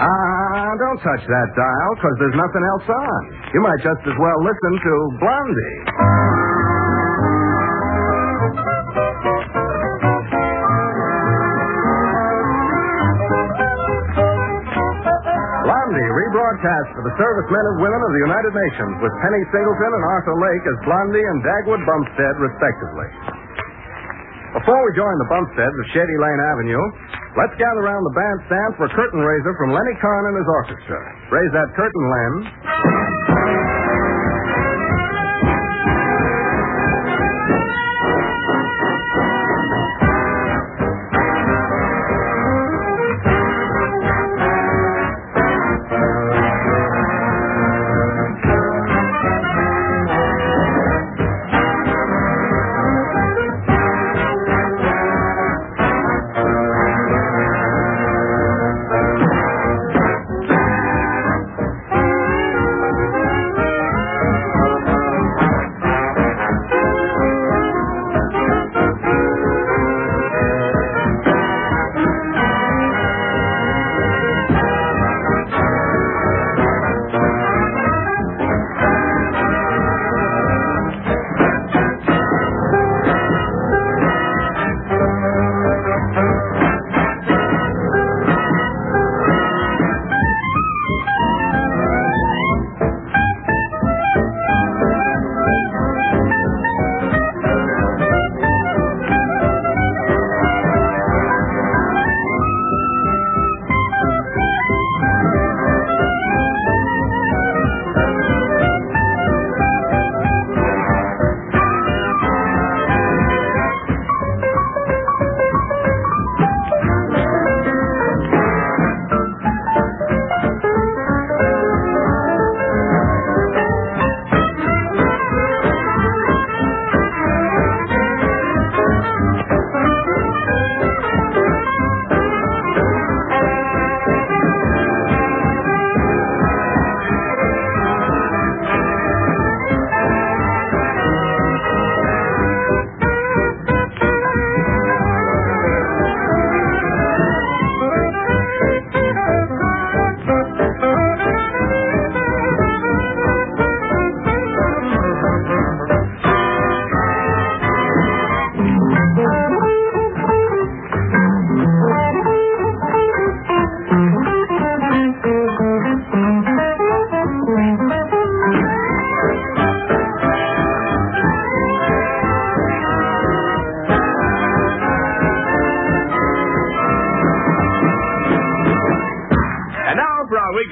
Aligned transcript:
Ah, 0.00 0.72
don't 0.80 1.00
touch 1.04 1.24
that 1.28 1.48
dial, 1.52 1.90
because 2.00 2.16
there's 2.24 2.38
nothing 2.40 2.64
else 2.72 2.86
on. 2.88 3.20
You 3.52 3.60
might 3.60 3.80
just 3.84 4.00
as 4.08 4.16
well 4.16 4.38
listen 4.44 4.72
to 4.80 4.94
Blondie. 5.20 5.78
Blondie, 15.66 16.08
rebroadcast 16.08 16.88
for 16.96 17.02
the 17.04 17.14
servicemen 17.20 17.64
and 17.74 17.76
women 17.84 18.00
of 18.00 18.10
the 18.16 18.22
United 18.24 18.52
Nations 18.54 18.94
with 19.04 19.12
Penny 19.20 19.42
Singleton 19.52 19.90
and 19.92 20.04
Arthur 20.08 20.36
Lake 20.40 20.64
as 20.64 20.76
Blondie 20.88 21.26
and 21.26 21.38
Dagwood 21.44 21.82
Bumstead, 21.84 22.34
respectively. 22.40 23.08
Before 24.50 24.80
we 24.82 24.90
join 24.98 25.14
the 25.22 25.30
Bumsteads 25.30 25.76
of 25.78 25.86
Shady 25.94 26.16
Lane 26.18 26.42
Avenue, 26.50 26.82
let's 27.38 27.54
gather 27.54 27.86
around 27.86 28.02
the 28.02 28.14
bandstand 28.18 28.70
for 28.74 28.90
a 28.90 28.92
curtain 28.98 29.22
raiser 29.22 29.54
from 29.54 29.70
Lenny 29.70 29.94
Kahn 30.02 30.22
and 30.26 30.36
his 30.42 30.48
orchestra. 30.50 30.98
Raise 31.30 31.52
that 31.54 31.70
curtain, 31.78 32.04
Len. 32.10 32.32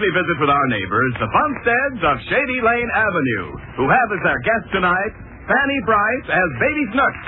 Weekly 0.08 0.24
visit 0.24 0.41
with 0.41 0.48
our 0.48 0.69
neighbors, 0.72 1.12
the 1.20 1.28
Bumsteads 1.28 2.00
of 2.00 2.16
Shady 2.32 2.60
Lane 2.64 2.91
Avenue, 2.96 3.46
who 3.76 3.92
have 3.92 4.08
as 4.08 4.22
their 4.24 4.41
guest 4.41 4.72
tonight 4.72 5.12
Fanny 5.44 5.80
Brice 5.84 6.28
as 6.32 6.48
Baby 6.56 6.84
Snooks. 6.96 7.24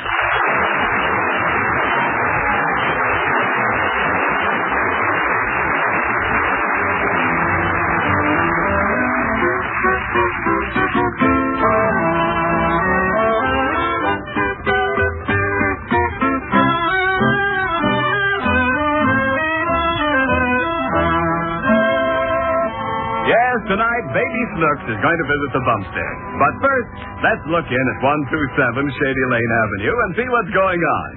Is 24.91 24.99
going 24.99 25.21
to 25.23 25.29
visit 25.31 25.51
the 25.55 25.63
Bumstead. 25.63 26.15
But 26.43 26.53
first, 26.67 26.91
let's 27.23 27.45
look 27.47 27.69
in 27.71 27.85
at 27.95 27.99
127 28.03 28.99
Shady 28.99 29.25
Lane 29.31 29.53
Avenue 29.63 29.95
and 29.95 30.11
see 30.19 30.27
what's 30.27 30.51
going 30.51 30.83
on. 30.83 31.09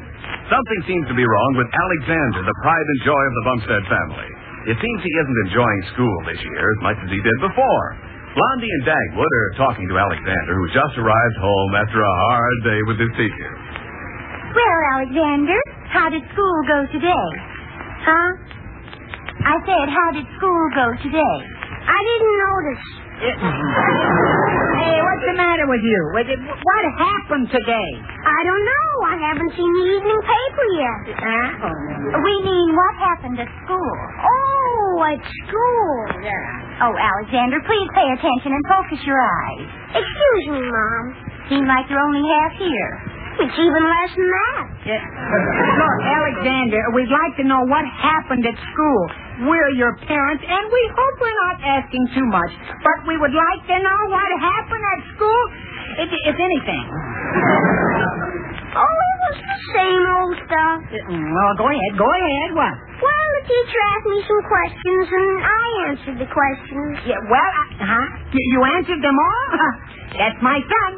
Something 0.46 0.80
seems 0.86 1.06
to 1.10 1.18
be 1.18 1.26
wrong 1.26 1.52
with 1.58 1.66
Alexander, 1.74 2.46
the 2.46 2.58
pride 2.62 2.86
and 2.86 3.00
joy 3.02 3.18
of 3.18 3.34
the 3.34 3.46
Bumstead 3.50 3.84
family. 3.90 4.30
It 4.70 4.78
seems 4.78 4.98
he 5.02 5.14
isn't 5.26 5.40
enjoying 5.50 5.82
school 5.98 6.18
this 6.30 6.38
year 6.38 6.66
as 6.70 6.80
much 6.86 7.00
as 7.02 7.10
he 7.10 7.18
did 7.18 7.38
before. 7.42 7.88
Blondie 8.38 8.70
and 8.78 8.86
Dagwood 8.94 9.34
are 9.42 9.54
talking 9.58 9.90
to 9.90 9.96
Alexander, 9.98 10.54
who 10.54 10.68
just 10.70 10.94
arrived 11.02 11.38
home 11.42 11.72
after 11.74 11.98
a 11.98 12.16
hard 12.30 12.58
day 12.70 12.80
with 12.86 12.98
his 13.02 13.14
teacher. 13.18 13.52
Well, 14.54 14.82
Alexander, 15.02 15.58
how 15.90 16.14
did 16.14 16.22
school 16.30 16.58
go 16.70 16.80
today? 16.94 17.30
Huh? 18.06 18.30
I 19.50 19.56
said, 19.66 19.86
how 19.90 20.10
did 20.14 20.30
school 20.38 20.64
go 20.78 20.88
today? 21.02 21.38
I 21.90 22.00
didn't 22.06 22.38
notice. 22.38 23.03
Hey, 23.22 24.98
what's 25.06 25.26
the 25.30 25.36
matter 25.38 25.66
with 25.70 25.84
you? 25.86 26.00
What, 26.18 26.26
what 26.28 26.84
happened 26.98 27.48
today? 27.54 27.90
I 28.26 28.40
don't 28.44 28.66
know. 28.66 28.90
I 29.06 29.16
haven't 29.30 29.52
seen 29.54 29.70
the 29.70 29.86
evening 29.96 30.22
paper 30.26 30.66
yet. 30.74 31.02
Huh? 31.22 31.70
We 32.20 32.34
mean 32.42 32.70
what 32.76 32.94
happened 32.98 33.38
at 33.40 33.50
school. 33.64 33.94
Oh, 34.26 35.06
at 35.08 35.22
school. 35.46 35.94
Yeah. 36.26 36.90
Oh, 36.90 36.94
Alexander, 36.98 37.62
please 37.70 37.88
pay 37.94 38.08
attention 38.18 38.52
and 38.52 38.64
focus 38.68 39.00
your 39.06 39.22
eyes. 39.22 39.68
Excuse 39.94 40.46
me, 40.58 40.62
Mom. 40.66 41.04
Seem 41.54 41.66
like 41.70 41.86
you're 41.94 42.02
only 42.02 42.24
half 42.28 42.54
here. 42.58 42.92
It's 43.34 43.58
even 43.58 43.84
less 43.84 44.12
than 44.14 44.30
that. 44.30 44.64
Yeah. 44.86 45.04
Look, 45.04 45.96
Alexander, 46.06 46.82
we'd 46.94 47.10
like 47.10 47.34
to 47.42 47.46
know 47.50 47.62
what 47.66 47.82
happened 47.90 48.46
at 48.46 48.58
school. 48.72 49.02
We're 49.50 49.74
your 49.74 49.98
parents, 50.06 50.44
and 50.46 50.64
we 50.70 50.82
hope 50.94 51.14
we're 51.18 51.40
not 51.50 51.58
asking 51.82 52.04
too 52.14 52.28
much, 52.30 52.52
but 52.86 52.98
we 53.10 53.18
would 53.18 53.34
like 53.34 53.62
to 53.74 53.78
know 53.82 54.00
what 54.14 54.30
happened 54.38 54.86
at 54.86 55.00
school, 55.18 55.42
if, 56.06 56.10
if 56.14 56.38
anything. 56.38 56.86
Oh, 58.74 58.86
it 58.86 59.18
was 59.26 59.38
the 59.42 59.60
same 59.74 60.02
old 60.18 60.36
stuff. 60.46 60.80
Uh, 60.94 61.14
well, 61.14 61.54
go 61.58 61.66
ahead, 61.70 61.92
go 61.98 62.10
ahead. 62.10 62.48
What? 62.54 62.76
Well, 63.02 63.26
the 63.42 63.44
teacher 63.50 63.80
asked 63.98 64.08
me 64.14 64.20
some 64.30 64.42
questions, 64.46 65.06
and 65.10 65.30
I 65.42 65.66
answered 65.90 66.18
the 66.22 66.30
questions. 66.30 66.94
Yeah, 67.10 67.22
well, 67.30 67.50
I, 67.50 67.66
huh? 67.82 68.08
You, 68.34 68.42
you 68.42 68.60
answered 68.78 69.02
them 69.02 69.18
all? 69.18 69.50
That's 70.22 70.40
my 70.46 70.58
son. 70.62 70.92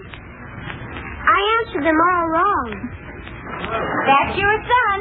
I 1.26 1.40
answered 1.62 1.86
them 1.86 1.98
all 1.98 2.26
wrong. 2.30 2.70
That's 4.06 4.34
your 4.38 4.56
son. 4.62 4.98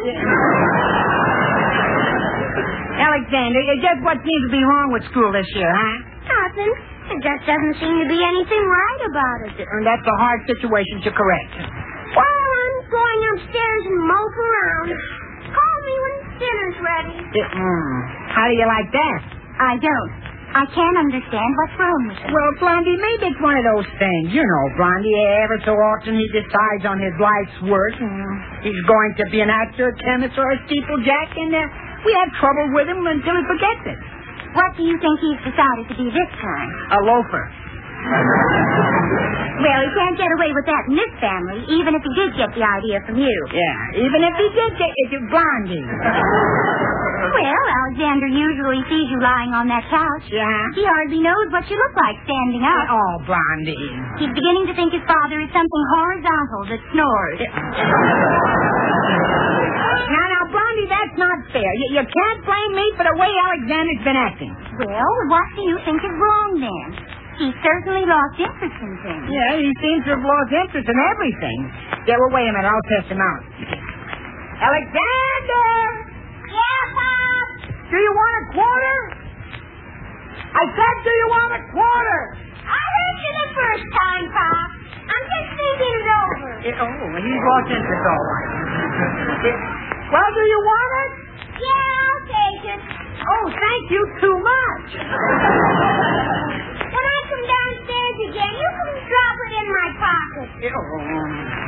Alexander, 2.94 3.60
just 3.82 4.00
what 4.06 4.18
seems 4.22 4.42
to 4.48 4.52
be 4.54 4.62
wrong 4.64 4.88
with 4.94 5.04
school 5.10 5.30
this 5.34 5.46
year, 5.54 5.68
huh? 5.68 5.96
Nothing. 6.24 6.72
There 7.04 7.20
just 7.20 7.42
doesn't 7.44 7.76
seem 7.84 7.96
to 8.00 8.08
be 8.08 8.16
anything 8.16 8.64
right 8.64 9.02
about 9.12 9.38
it. 9.50 9.54
And 9.60 9.84
that's 9.84 10.06
a 10.08 10.16
hard 10.16 10.40
situation 10.48 11.04
to 11.04 11.10
correct. 11.12 11.52
Well, 12.16 12.24
I'm 12.24 12.76
going 12.88 13.20
upstairs 13.36 13.82
and 13.92 13.98
mope 14.08 14.36
around. 14.40 14.88
Call 15.52 15.76
me 15.84 15.94
when 16.00 16.14
dinner's 16.40 16.78
ready. 16.80 17.16
Mm. 17.28 17.96
How 18.32 18.48
do 18.48 18.54
you 18.56 18.64
like 18.66 18.88
that? 18.88 19.20
I 19.60 19.72
don't. 19.76 20.12
I 20.54 20.64
can't 20.70 20.98
understand 21.02 21.50
what's 21.58 21.74
wrong 21.82 22.00
with 22.06 22.18
him. 22.22 22.30
Well, 22.30 22.52
Blondie, 22.62 22.94
maybe 22.94 23.26
it's 23.34 23.42
one 23.42 23.58
of 23.58 23.66
those 23.74 23.90
things. 23.98 24.30
You 24.30 24.46
know, 24.46 24.64
Blondie, 24.78 25.10
ever 25.42 25.58
so 25.66 25.74
often 25.74 26.14
he 26.14 26.26
decides 26.30 26.86
on 26.86 27.02
his 27.02 27.10
life's 27.18 27.58
work. 27.66 27.94
And 27.98 28.62
he's 28.62 28.82
going 28.86 29.12
to 29.18 29.24
be 29.34 29.42
an 29.42 29.50
actor, 29.50 29.90
a 29.90 29.96
chemist, 29.98 30.38
or 30.38 30.46
a 30.54 30.58
steeplejack, 30.70 31.28
and 31.34 31.50
uh, 31.58 31.62
we 32.06 32.14
have 32.22 32.30
trouble 32.38 32.70
with 32.70 32.86
him 32.86 33.02
until 33.02 33.34
he 33.34 33.42
forgets 33.50 33.98
it. 33.98 33.98
What 34.54 34.70
do 34.78 34.86
you 34.86 34.94
think 34.94 35.16
he's 35.26 35.42
decided 35.42 35.90
to 35.90 35.94
be 35.98 36.06
this 36.14 36.30
time? 36.38 36.70
A 36.94 37.00
loafer. 37.02 37.44
Well, 39.58 39.80
he 39.82 39.90
can't 39.90 40.18
get 40.18 40.30
away 40.38 40.54
with 40.54 40.66
that 40.70 40.82
in 40.86 40.94
this 40.94 41.12
family, 41.18 41.66
even 41.82 41.98
if 41.98 42.02
he 42.06 42.12
did 42.14 42.30
get 42.38 42.50
the 42.54 42.62
idea 42.62 43.02
from 43.06 43.18
you. 43.18 43.38
Yeah, 43.50 44.06
even 44.06 44.20
if 44.22 44.34
he 44.38 44.46
did 44.54 44.70
get 44.78 44.92
it, 44.94 45.08
from 45.18 45.24
Blondie. 45.34 45.82
Well, 47.24 47.66
Alexander 47.84 48.28
usually 48.28 48.80
sees 48.90 49.06
you 49.08 49.18
lying 49.22 49.52
on 49.56 49.64
that 49.72 49.84
couch. 49.88 50.24
Yeah? 50.28 50.44
He 50.76 50.84
hardly 50.84 51.20
knows 51.24 51.46
what 51.50 51.64
you 51.72 51.76
look 51.80 51.94
like 51.96 52.16
standing 52.28 52.62
up. 52.64 52.84
Oh, 52.92 53.14
Blondie. 53.24 53.88
He's 54.20 54.34
beginning 54.34 54.68
to 54.68 54.74
think 54.76 54.92
his 54.92 55.04
father 55.08 55.40
is 55.40 55.50
something 55.56 55.84
horizontal 55.96 56.60
that 56.68 56.80
snores. 56.92 57.38
Now, 60.04 60.24
now, 60.28 60.44
Blondie, 60.52 60.88
that's 60.90 61.16
not 61.16 61.38
fair. 61.50 61.70
You, 61.80 61.86
you 61.98 62.04
can't 62.04 62.40
blame 62.44 62.72
me 62.76 62.86
for 62.98 63.04
the 63.08 63.16
way 63.16 63.30
Alexander's 63.32 64.02
been 64.04 64.18
acting. 64.20 64.52
Well, 64.84 65.14
what 65.32 65.46
do 65.56 65.62
you 65.64 65.76
think 65.88 65.98
is 66.04 66.14
wrong 66.14 66.50
then? 66.60 66.88
He 67.40 67.50
certainly 67.66 68.06
lost 68.06 68.38
interest 68.38 68.78
in 68.78 68.92
things. 69.02 69.26
Yeah, 69.26 69.58
he 69.58 69.70
seems 69.82 70.06
to 70.06 70.14
have 70.14 70.22
lost 70.22 70.50
interest 70.54 70.86
in 70.86 70.98
everything. 71.10 71.58
Yeah, 72.06 72.14
well, 72.22 72.30
wait 72.36 72.46
a 72.46 72.52
minute. 72.54 72.68
I'll 72.70 72.88
test 72.94 73.10
him 73.10 73.18
out. 73.18 73.42
Alexander! 74.54 76.13
Yeah, 76.94 77.90
Do 77.90 77.96
you 77.98 78.12
want 78.14 78.34
a 78.38 78.44
quarter? 78.54 78.98
I 80.54 80.64
said, 80.70 80.94
do 81.02 81.10
you 81.10 81.26
want 81.30 81.50
a 81.58 81.62
quarter? 81.74 82.20
I 82.62 82.78
heard 82.78 83.16
you 83.22 83.30
the 83.42 83.48
first 83.58 83.84
time, 83.90 84.24
Pop. 84.30 84.68
I'm 85.04 85.24
just 85.34 85.50
thinking 85.58 85.92
it 85.98 86.06
over. 86.14 86.50
Yeah, 86.64 86.82
oh, 86.86 87.18
he's 87.18 87.42
lost 87.42 87.68
interest, 87.74 88.04
all 88.06 88.24
right. 88.24 88.48
well, 90.14 90.30
do 90.34 90.42
you 90.46 90.60
want 90.62 90.90
it? 91.02 91.10
Yeah, 91.58 91.98
I'll 92.06 92.24
take 92.30 92.62
it. 92.74 92.80
Oh, 93.24 93.44
thank 93.50 93.84
you 93.90 94.02
too 94.22 94.36
much. 94.38 94.88
When 96.94 97.04
I 97.04 97.18
come 97.30 97.44
downstairs 97.50 98.16
again, 98.30 98.52
you 98.54 98.70
can 98.78 98.94
drop 99.10 99.36
it 99.42 99.52
in 99.58 99.66
my 99.74 99.88
pocket. 99.98 100.48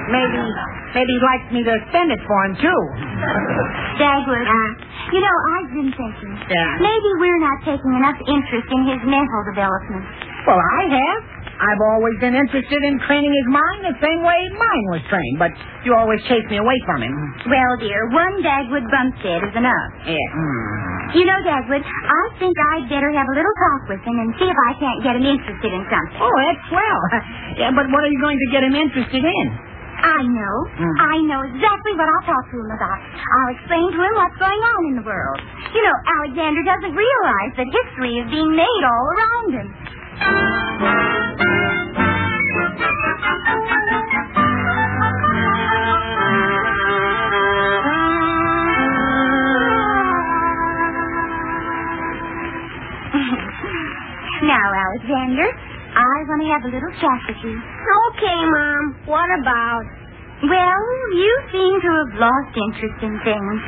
Maybe, 0.06 0.38
maybe 0.94 1.10
he'd 1.10 1.26
like 1.26 1.44
me 1.52 1.60
to 1.66 1.74
spend 1.90 2.08
it 2.14 2.22
for 2.26 2.38
him, 2.46 2.54
too. 2.62 2.80
Dagwood, 3.98 4.46
Uh, 4.46 4.70
you 5.12 5.20
know, 5.22 5.36
I've 5.56 5.70
been 5.74 5.90
thinking. 5.94 6.32
Yeah. 6.50 6.70
Maybe 6.82 7.10
we're 7.22 7.42
not 7.42 7.58
taking 7.62 7.92
enough 7.94 8.18
interest 8.26 8.68
in 8.70 8.82
his 8.90 9.00
mental 9.06 9.40
development. 9.54 10.04
Well, 10.46 10.58
I 10.58 10.82
have. 10.90 11.20
I've 11.56 11.80
always 11.88 12.12
been 12.20 12.36
interested 12.36 12.80
in 12.84 13.00
training 13.08 13.32
his 13.32 13.48
mind 13.48 13.80
the 13.88 13.96
same 14.04 14.20
way 14.20 14.36
mine 14.60 14.86
was 14.92 15.00
trained, 15.08 15.40
but 15.40 15.48
you 15.88 15.96
always 15.96 16.20
chase 16.28 16.44
me 16.52 16.60
away 16.60 16.76
from 16.84 17.00
him. 17.00 17.14
Well, 17.48 17.72
dear, 17.80 18.12
one 18.12 18.44
Dagwood 18.44 18.84
Bumstead 18.92 19.40
is 19.40 19.54
enough. 19.56 19.88
Yeah. 20.04 20.28
You 21.16 21.24
know, 21.24 21.38
Dagwood, 21.48 21.80
I 21.80 22.24
think 22.36 22.52
I'd 22.76 22.92
better 22.92 23.08
have 23.08 23.24
a 23.24 23.34
little 23.40 23.56
talk 23.56 23.82
with 23.88 24.02
him 24.04 24.16
and 24.20 24.28
see 24.36 24.44
if 24.44 24.58
I 24.68 24.72
can't 24.76 25.00
get 25.00 25.16
him 25.16 25.24
interested 25.24 25.72
in 25.72 25.82
something. 25.88 26.20
Oh, 26.20 26.36
that's 26.44 26.62
swell. 26.68 27.00
Yeah, 27.56 27.72
but 27.72 27.88
what 27.88 28.04
are 28.04 28.12
you 28.12 28.20
going 28.20 28.36
to 28.36 28.48
get 28.52 28.60
him 28.60 28.76
interested 28.76 29.24
in? 29.24 29.46
I 30.06 30.22
know. 30.22 30.54
Mm. 30.78 30.94
I 31.02 31.16
know 31.26 31.40
exactly 31.50 31.92
what 31.98 32.06
I'll 32.06 32.26
talk 32.30 32.44
to 32.54 32.56
him 32.62 32.70
about. 32.70 32.98
I'll 33.02 33.50
explain 33.58 33.90
to 33.90 33.98
him 33.98 34.14
what's 34.14 34.38
going 34.38 34.62
on 34.62 34.80
in 34.86 34.94
the 35.02 35.06
world. 35.06 35.42
You 35.74 35.82
know, 35.82 35.96
Alexander 36.22 36.62
doesn't 36.62 36.94
realize 36.94 37.52
that 37.58 37.66
history 37.66 38.14
is 38.22 38.30
being 38.30 38.54
made 38.54 38.82
all 38.86 39.06
around 39.10 39.48
him. 39.58 39.68
now, 54.46 54.66
Alexander, 54.70 55.48
I 55.96 56.16
want 56.28 56.40
to 56.44 56.48
have 56.52 56.64
a 56.68 56.72
little 56.76 56.94
chat 57.00 57.20
with 57.28 57.40
you. 57.40 57.56
Okay, 57.56 58.40
Mom. 58.52 58.84
What 59.08 59.30
about? 59.40 59.84
Well, 60.44 60.84
you 61.16 61.32
seem 61.48 61.74
to 61.80 61.90
have 62.04 62.12
lost 62.20 62.52
interest 62.52 63.00
in 63.00 63.16
things. 63.24 63.58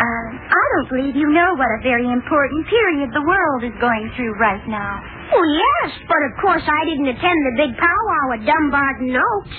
Uh, 0.00 0.26
I 0.48 0.62
don't 0.72 0.88
believe 0.88 1.14
you 1.16 1.28
know 1.28 1.52
what 1.54 1.68
a 1.76 1.80
very 1.84 2.08
important 2.08 2.64
period 2.72 3.12
the 3.12 3.20
world 3.20 3.60
is 3.68 3.76
going 3.80 4.08
through 4.16 4.32
right 4.40 4.64
now. 4.68 5.04
Oh, 5.36 5.44
yes, 5.44 5.92
but 6.08 6.20
of 6.24 6.32
course 6.40 6.64
I 6.64 6.80
didn't 6.88 7.12
attend 7.12 7.38
the 7.52 7.54
big 7.60 7.72
powwow 7.76 8.24
at 8.32 8.40
Dumbarton 8.48 9.12
Oaks. 9.12 9.56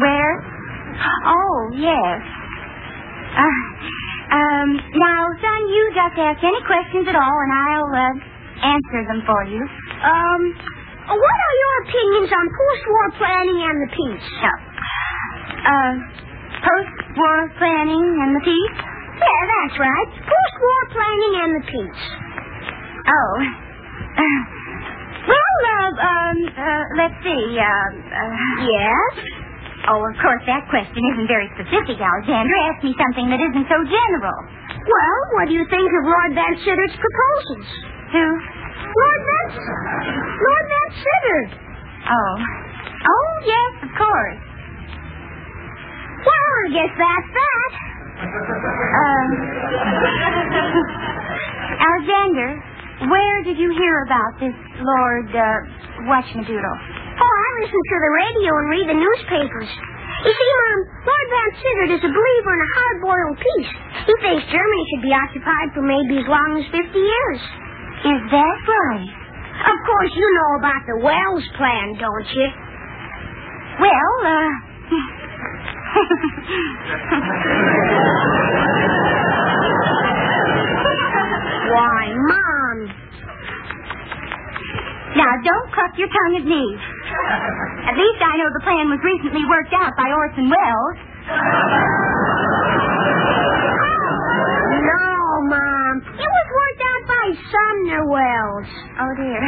Where? 0.00 0.32
Oh, 1.28 1.58
yes. 1.76 2.18
Uh, 3.36 3.64
um, 4.32 4.68
now, 4.96 5.20
son, 5.40 5.60
you 5.68 5.82
just 5.92 6.16
ask 6.16 6.40
any 6.44 6.62
questions 6.64 7.04
at 7.08 7.16
all, 7.16 7.36
and 7.44 7.52
I'll 7.52 7.92
uh, 7.92 8.12
answer 8.64 9.00
them 9.08 9.20
for 9.28 9.44
you. 9.44 9.60
Um, 10.04 10.40
what 11.16 11.38
are 11.46 11.54
your 11.62 11.74
opinions 11.88 12.30
on 12.32 12.44
post-war 12.52 13.04
planning 13.16 13.58
and 13.64 13.76
the 13.84 13.90
peace? 13.94 14.28
Uh, 14.44 15.92
post-war 16.64 17.38
planning 17.56 18.06
and 18.22 18.30
the 18.36 18.42
peace? 18.44 18.76
Yeah, 19.18 19.42
that's 19.52 19.76
right. 19.80 20.10
Post-war 20.26 20.80
planning 20.92 21.32
and 21.42 21.50
the 21.58 21.64
peace. 21.66 22.02
Oh. 23.08 23.34
Uh, 24.18 24.40
well, 25.28 25.58
uh, 25.64 25.92
um, 26.08 26.38
uh, 26.56 26.84
let's 26.96 27.18
see. 27.24 27.42
Uh, 27.56 27.64
uh, 27.64 28.32
Yes? 28.64 29.12
oh, 29.92 30.00
of 30.04 30.14
course, 30.20 30.42
that 30.46 30.64
question 30.68 31.00
isn't 31.14 31.28
very 31.28 31.48
specific, 31.56 31.96
Alexander. 32.00 32.52
Ask 32.72 32.84
me 32.84 32.92
something 32.96 33.26
that 33.32 33.40
isn't 33.40 33.66
so 33.68 33.78
general. 33.84 34.38
Well, 34.88 35.18
what 35.36 35.46
do 35.48 35.54
you 35.56 35.64
think 35.68 35.88
of 35.88 36.02
Lord 36.08 36.32
Van 36.36 36.54
Sitter's 36.64 36.96
proposals? 36.96 37.68
Who? 38.12 38.24
Lord 38.88 39.20
Van... 39.28 39.37
Lord 39.56 40.64
Van 40.68 40.90
Sitter. 41.00 41.40
Oh. 42.08 42.34
Oh, 42.38 43.30
yes, 43.46 43.72
of 43.88 43.90
course. 43.96 44.40
Well, 46.26 46.50
I 46.64 46.68
guess 46.74 46.92
that's 46.98 47.30
that. 47.32 47.70
Um, 48.18 49.28
Alexander, 51.88 52.48
where 53.08 53.36
did 53.46 53.56
you 53.56 53.70
hear 53.72 54.02
about 54.04 54.32
this 54.42 54.54
Lord, 54.82 55.30
uh, 55.30 56.10
Whatchmadoodle? 56.10 56.76
Oh, 57.18 57.34
I 57.38 57.48
listen 57.62 57.78
to 57.78 57.96
the 58.02 58.12
radio 58.26 58.50
and 58.58 58.66
read 58.70 58.86
the 58.90 58.98
newspapers. 58.98 59.70
You 60.26 60.32
see, 60.34 60.50
Mom, 60.50 60.78
Lord 61.06 61.26
Van 61.30 61.50
Sittert 61.62 61.90
is 61.94 62.02
a 62.02 62.10
believer 62.10 62.50
in 62.50 62.60
a 62.60 62.70
hard-boiled 62.74 63.38
peace. 63.38 63.70
He 64.10 64.14
thinks 64.18 64.42
Germany 64.50 64.84
should 64.90 65.04
be 65.06 65.14
occupied 65.14 65.70
for 65.78 65.82
maybe 65.86 66.18
as 66.18 66.26
long 66.26 66.58
as 66.58 66.66
50 66.74 66.90
years. 66.98 67.40
Is 68.02 68.20
that 68.34 68.58
right? 68.66 69.27
Of 69.58 69.78
course, 69.86 70.12
you 70.14 70.28
know 70.38 70.58
about 70.58 70.82
the 70.86 70.96
Welles 71.02 71.48
plan, 71.56 71.94
don't 71.98 72.28
you? 72.34 72.48
Well, 73.80 74.14
uh. 74.24 74.50
Why, 81.74 82.02
Mom. 82.14 82.78
now, 85.16 85.32
don't 85.44 85.68
cluck 85.74 85.92
your 85.98 86.08
tongue 86.08 86.36
at 86.40 86.46
me. 86.46 86.64
At 87.88 87.96
least 87.96 88.20
I 88.22 88.36
know 88.38 88.48
the 88.54 88.64
plan 88.64 88.86
was 88.88 89.00
recently 89.04 89.44
worked 89.48 89.74
out 89.74 89.92
by 89.96 90.08
Orson 90.12 90.48
Welles. 90.48 90.98
No, 94.86 95.08
Mom. 95.50 95.94
It 96.08 96.30
was 96.30 96.48
worked 96.56 96.82
out 96.88 97.02
by 97.08 97.26
Sumner 97.52 98.04
Welles. 98.58 98.70
Oh, 98.98 99.12
dear. 99.14 99.42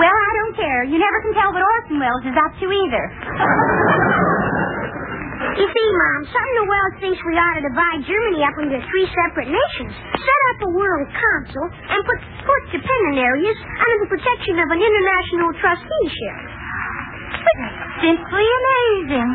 Well, 0.00 0.16
I 0.16 0.30
don't 0.40 0.54
care. 0.56 0.80
You 0.88 0.96
never 0.96 1.18
can 1.28 1.34
tell 1.36 1.52
what 1.52 1.60
Orson 1.60 2.00
Welles 2.00 2.24
is 2.24 2.36
up 2.40 2.52
to 2.56 2.66
either. 2.66 3.04
You 5.54 5.66
see, 5.70 5.88
Mom, 5.92 6.20
Sumner 6.32 6.66
Welles 6.66 6.96
thinks 6.98 7.18
we 7.22 7.36
ought 7.36 7.56
to 7.60 7.64
divide 7.68 8.00
Germany 8.08 8.42
up 8.42 8.56
into 8.58 8.78
three 8.90 9.06
separate 9.12 9.50
nations, 9.52 9.92
set 10.10 10.40
up 10.56 10.58
a 10.66 10.70
world 10.72 11.06
council, 11.12 11.64
and 11.94 12.00
put, 12.02 12.18
put 12.42 12.62
dependent 12.74 13.22
areas 13.22 13.54
under 13.60 13.98
the 14.02 14.10
protection 14.18 14.58
of 14.58 14.68
an 14.72 14.80
international 14.82 15.50
trusteeship. 15.60 16.36
Simply 18.02 18.46
amazing. 18.48 19.30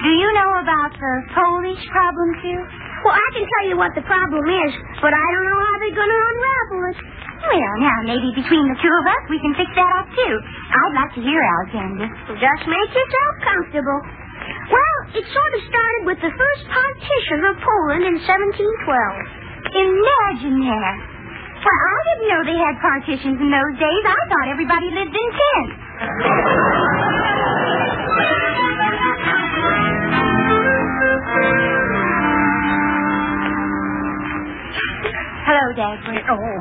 Do 0.00 0.10
you 0.16 0.28
know 0.32 0.50
about 0.64 0.90
the 0.96 1.12
Polish 1.34 1.82
problem, 1.92 2.28
too? 2.40 2.60
Well, 3.04 3.14
I 3.18 3.28
can 3.34 3.44
tell 3.44 3.64
you 3.68 3.76
what 3.76 3.92
the 3.98 4.06
problem 4.06 4.46
is, 4.46 4.72
but 5.02 5.10
I 5.10 5.26
don't 5.34 5.46
know 5.50 5.60
they're 5.82 5.98
going 5.98 6.12
to 6.14 6.20
unravel 6.30 6.80
it. 6.94 6.98
Well, 7.42 7.74
now, 7.82 7.98
maybe 8.06 8.30
between 8.38 8.64
the 8.70 8.78
two 8.78 8.94
of 9.02 9.04
us, 9.10 9.22
we 9.26 9.38
can 9.42 9.52
fix 9.58 9.66
that 9.74 9.92
up, 9.98 10.06
too. 10.14 10.34
I'd 10.38 10.94
like 10.94 11.12
to 11.18 11.22
hear, 11.26 11.42
Alexander. 11.42 12.06
Just 12.38 12.62
make 12.70 12.90
yourself 12.94 13.32
comfortable. 13.42 14.00
Well, 14.70 14.96
it 15.18 15.26
sort 15.26 15.52
of 15.58 15.60
started 15.66 16.02
with 16.06 16.18
the 16.22 16.30
first 16.32 16.62
partition 16.70 17.38
of 17.50 17.54
Poland 17.58 18.02
in 18.06 18.16
1712. 18.22 19.74
Imagine 19.74 20.56
that. 20.70 20.96
Well, 21.62 21.82
I 21.82 21.98
didn't 22.06 22.28
know 22.30 22.40
they 22.46 22.58
had 22.62 22.74
partitions 22.78 23.38
in 23.42 23.50
those 23.50 23.74
days. 23.78 24.02
I 24.06 24.18
thought 24.30 24.46
everybody 24.54 24.86
lived 24.94 25.14
in 25.14 25.28
tents. 25.34 26.91
Dagwood. 35.74 36.22
Oh, 36.28 36.56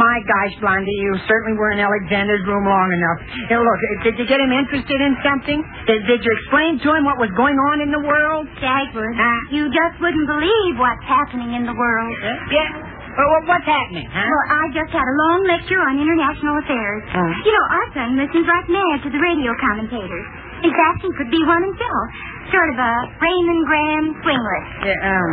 my 0.00 0.16
gosh, 0.26 0.52
Blondie, 0.60 0.98
you 1.04 1.14
certainly 1.28 1.56
were 1.56 1.70
in 1.72 1.80
Alexander's 1.80 2.42
room 2.48 2.64
long 2.66 2.88
enough. 2.92 3.18
Now, 3.52 3.60
look, 3.62 3.80
did 4.04 4.14
you 4.18 4.26
get 4.26 4.40
him 4.40 4.52
interested 4.52 4.98
in 5.00 5.12
something? 5.22 5.60
Did, 5.86 6.00
did 6.08 6.20
you 6.24 6.32
explain 6.42 6.80
to 6.82 6.88
him 6.96 7.04
what 7.06 7.16
was 7.22 7.30
going 7.36 7.56
on 7.72 7.80
in 7.84 7.90
the 7.94 8.02
world? 8.02 8.48
Dagwood, 8.58 9.14
Ah. 9.20 9.40
you 9.54 9.68
just 9.70 9.94
wouldn't 10.02 10.26
believe 10.26 10.74
what's 10.80 11.04
happening 11.06 11.54
in 11.54 11.64
the 11.68 11.76
world. 11.76 12.14
Yeah. 12.50 12.70
Well, 13.14 13.30
well, 13.30 13.44
what's 13.54 13.68
happening, 13.70 14.10
huh? 14.10 14.26
Well, 14.26 14.46
I 14.58 14.62
just 14.74 14.90
had 14.90 15.06
a 15.06 15.16
long 15.30 15.46
lecture 15.46 15.78
on 15.78 16.02
international 16.02 16.58
affairs. 16.66 17.02
Oh. 17.14 17.30
You 17.46 17.52
know, 17.54 17.66
our 17.78 17.86
son 17.94 18.08
listens 18.18 18.42
like 18.50 18.66
mad 18.66 18.96
to 19.06 19.08
the 19.14 19.22
radio 19.22 19.54
commentators. 19.62 20.26
In 20.66 20.72
fact, 20.74 20.98
he 21.06 21.10
could 21.14 21.30
be 21.30 21.38
one 21.46 21.62
himself. 21.62 22.06
Sort 22.50 22.68
of 22.74 22.78
a 22.82 22.92
Raymond 23.22 23.62
Gram 23.70 24.04
swinglet. 24.18 24.64
Yeah, 24.82 25.10
um. 25.14 25.30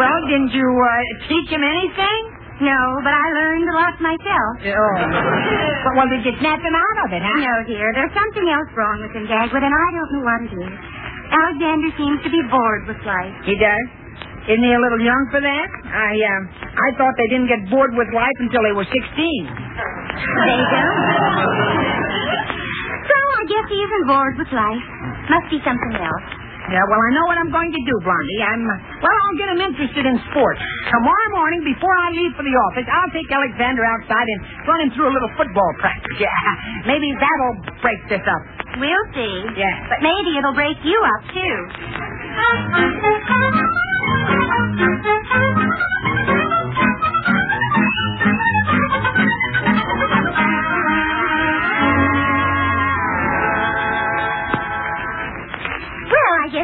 Well, 0.00 0.18
didn't 0.28 0.52
you 0.52 0.66
uh, 0.66 0.90
teach 1.28 1.48
him 1.50 1.62
anything? 1.62 2.20
No, 2.62 2.78
but 3.02 3.10
I 3.10 3.26
learned 3.34 3.66
a 3.66 3.74
lot 3.74 3.94
myself. 3.98 4.52
Oh. 4.62 4.94
Well, 5.84 5.94
well, 5.98 6.08
did 6.08 6.22
you 6.22 6.34
snap 6.38 6.62
him 6.62 6.76
out 6.76 6.98
of 7.04 7.08
it, 7.10 7.18
huh? 7.18 7.34
No, 7.42 7.54
dear, 7.66 7.90
there's 7.98 8.14
something 8.14 8.46
else 8.46 8.70
wrong 8.78 9.02
with 9.02 9.10
him, 9.10 9.26
Dagwood, 9.26 9.58
and 9.66 9.74
I 9.74 9.86
don't 9.90 10.10
know 10.14 10.22
what 10.22 10.40
it 10.46 10.54
is. 10.54 10.74
Alexander 11.34 11.90
seems 11.98 12.18
to 12.22 12.30
be 12.30 12.42
bored 12.46 12.86
with 12.86 13.00
life. 13.02 13.34
He 13.42 13.58
does? 13.58 13.86
Isn't 14.46 14.62
he 14.62 14.72
a 14.76 14.78
little 14.78 15.00
young 15.02 15.22
for 15.32 15.40
that? 15.40 15.68
I, 15.88 16.12
um, 16.14 16.42
I 16.78 16.88
thought 17.00 17.16
they 17.16 17.26
didn't 17.32 17.48
get 17.48 17.64
bored 17.72 17.96
with 17.96 18.06
life 18.14 18.38
until 18.38 18.62
they 18.62 18.76
were 18.76 18.84
16. 18.86 18.92
They 18.94 20.60
don't. 20.68 21.00
So 23.02 23.16
I 23.18 23.42
guess 23.50 23.66
he 23.72 23.78
isn't 23.82 24.04
bored 24.06 24.36
with 24.38 24.50
life. 24.52 24.84
Must 25.32 25.48
be 25.50 25.58
something 25.64 25.94
else. 25.96 26.43
Yeah, 26.72 26.80
well, 26.88 26.96
I 26.96 27.10
know 27.12 27.24
what 27.28 27.36
I'm 27.36 27.52
going 27.52 27.68
to 27.72 27.82
do, 27.84 27.94
Blondie. 28.00 28.40
I'm, 28.40 28.62
uh, 28.64 28.74
well, 29.04 29.12
I'll 29.12 29.36
get 29.36 29.48
him 29.52 29.60
interested 29.68 30.04
in 30.08 30.16
sports. 30.32 30.60
Tomorrow 30.88 31.28
morning, 31.36 31.60
before 31.60 31.92
I 31.92 32.08
leave 32.16 32.32
for 32.36 32.44
the 32.44 32.56
office, 32.70 32.88
I'll 32.88 33.12
take 33.12 33.28
Alexander 33.28 33.84
outside 33.84 34.24
and 34.24 34.40
run 34.64 34.80
him 34.80 34.90
through 34.96 35.08
a 35.12 35.14
little 35.14 35.32
football 35.36 35.70
practice. 35.80 36.16
Yeah, 36.16 36.32
maybe 36.90 37.12
that'll 37.20 37.56
break 37.84 38.00
this 38.08 38.24
up. 38.24 38.42
We'll 38.80 39.06
see. 39.12 39.34
Yeah. 39.60 39.92
But 39.92 40.00
maybe 40.00 40.40
it'll 40.40 40.56
break 40.56 40.80
you 40.82 40.96
up, 40.96 41.22
too. 41.36 41.56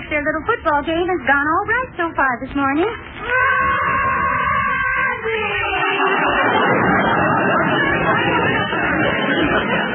Guess 0.00 0.08
their 0.10 0.24
little 0.24 0.44
football 0.46 0.82
game 0.82 1.06
has 1.08 1.22
gone 1.28 1.46
all 1.46 1.66
right 1.68 1.90
so 1.96 2.06
far 2.16 2.32
this 2.40 2.54
morning. 2.56 2.88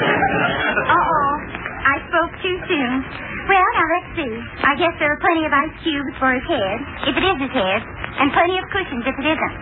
Uh-oh. 0.06 1.34
I 1.86 1.96
spoke 2.10 2.32
too 2.42 2.58
soon. 2.70 2.94
Well, 3.50 3.70
now 3.78 3.88
let's 3.98 4.12
see. 4.18 4.34
I 4.66 4.74
guess 4.78 4.94
there 5.00 5.12
are 5.14 5.22
plenty 5.22 5.46
of 5.46 5.54
ice 5.54 5.74
cubes 5.86 6.14
for 6.18 6.34
his 6.34 6.46
head, 6.50 6.78
if 7.10 7.14
it 7.18 7.26
is 7.26 7.38
his 7.46 7.54
head, 7.54 7.82
and 8.22 8.28
plenty 8.34 8.58
of 8.58 8.66
cushions 8.74 9.06
if 9.06 9.16
it 9.18 9.28
isn't. 9.30 9.56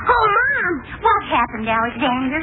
Oh, 0.00 0.24
Mom, 0.32 0.72
What 1.00 1.20
happened, 1.32 1.68
Alexander? 1.68 2.40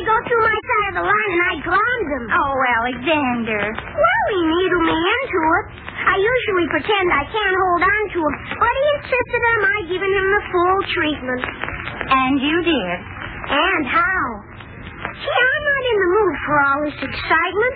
To 0.00 0.08
go 0.08 0.16
through 0.24 0.44
my 0.48 0.58
side 0.64 0.88
of 0.88 0.94
the 0.96 1.06
line 1.06 1.30
and 1.36 1.42
I 1.44 1.54
glommed 1.60 2.08
him. 2.08 2.24
Oh, 2.32 2.56
Alexander. 2.80 3.62
Well, 3.76 4.24
he 4.32 4.40
needled 4.48 4.86
me 4.88 4.96
into 4.96 5.40
it. 5.60 5.64
I 6.00 6.16
usually 6.16 6.66
pretend 6.72 7.04
I 7.12 7.24
can't 7.28 7.56
hold 7.60 7.82
on 7.84 8.02
to 8.16 8.18
him, 8.24 8.34
but 8.56 8.72
he 8.72 8.84
insisted 8.96 9.42
on 9.44 9.58
my 9.60 9.78
giving 9.92 10.14
him 10.16 10.26
the 10.32 10.42
full 10.48 10.78
treatment. 10.96 11.42
And 11.44 12.32
you 12.40 12.56
did. 12.64 12.96
And 13.52 13.82
how? 13.92 14.24
See, 15.04 15.36
I'm 15.36 15.62
not 15.68 15.82
in 15.84 15.96
the 16.00 16.10
mood 16.16 16.34
for 16.48 16.56
all 16.64 16.78
this 16.88 16.98
excitement. 17.04 17.74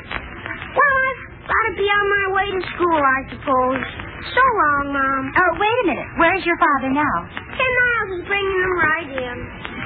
Well, 0.73 0.97
I've 1.05 1.21
got 1.45 1.65
to 1.69 1.75
be 1.77 1.89
on 1.93 2.07
my 2.09 2.27
way 2.41 2.47
to 2.57 2.63
school, 2.73 3.01
I 3.05 3.21
suppose. 3.37 3.85
So 4.33 4.41
long, 4.41 4.97
Mom. 4.97 5.23
Oh, 5.37 5.53
wait 5.61 5.79
a 5.85 5.87
minute. 5.93 6.09
Where's 6.17 6.45
your 6.49 6.57
father 6.57 6.89
now? 6.89 7.17
Ten 7.53 7.71
miles 7.77 8.11
is 8.17 8.23
bringing 8.25 8.61
them 8.65 8.75
right 8.81 9.11
in. 9.13 9.37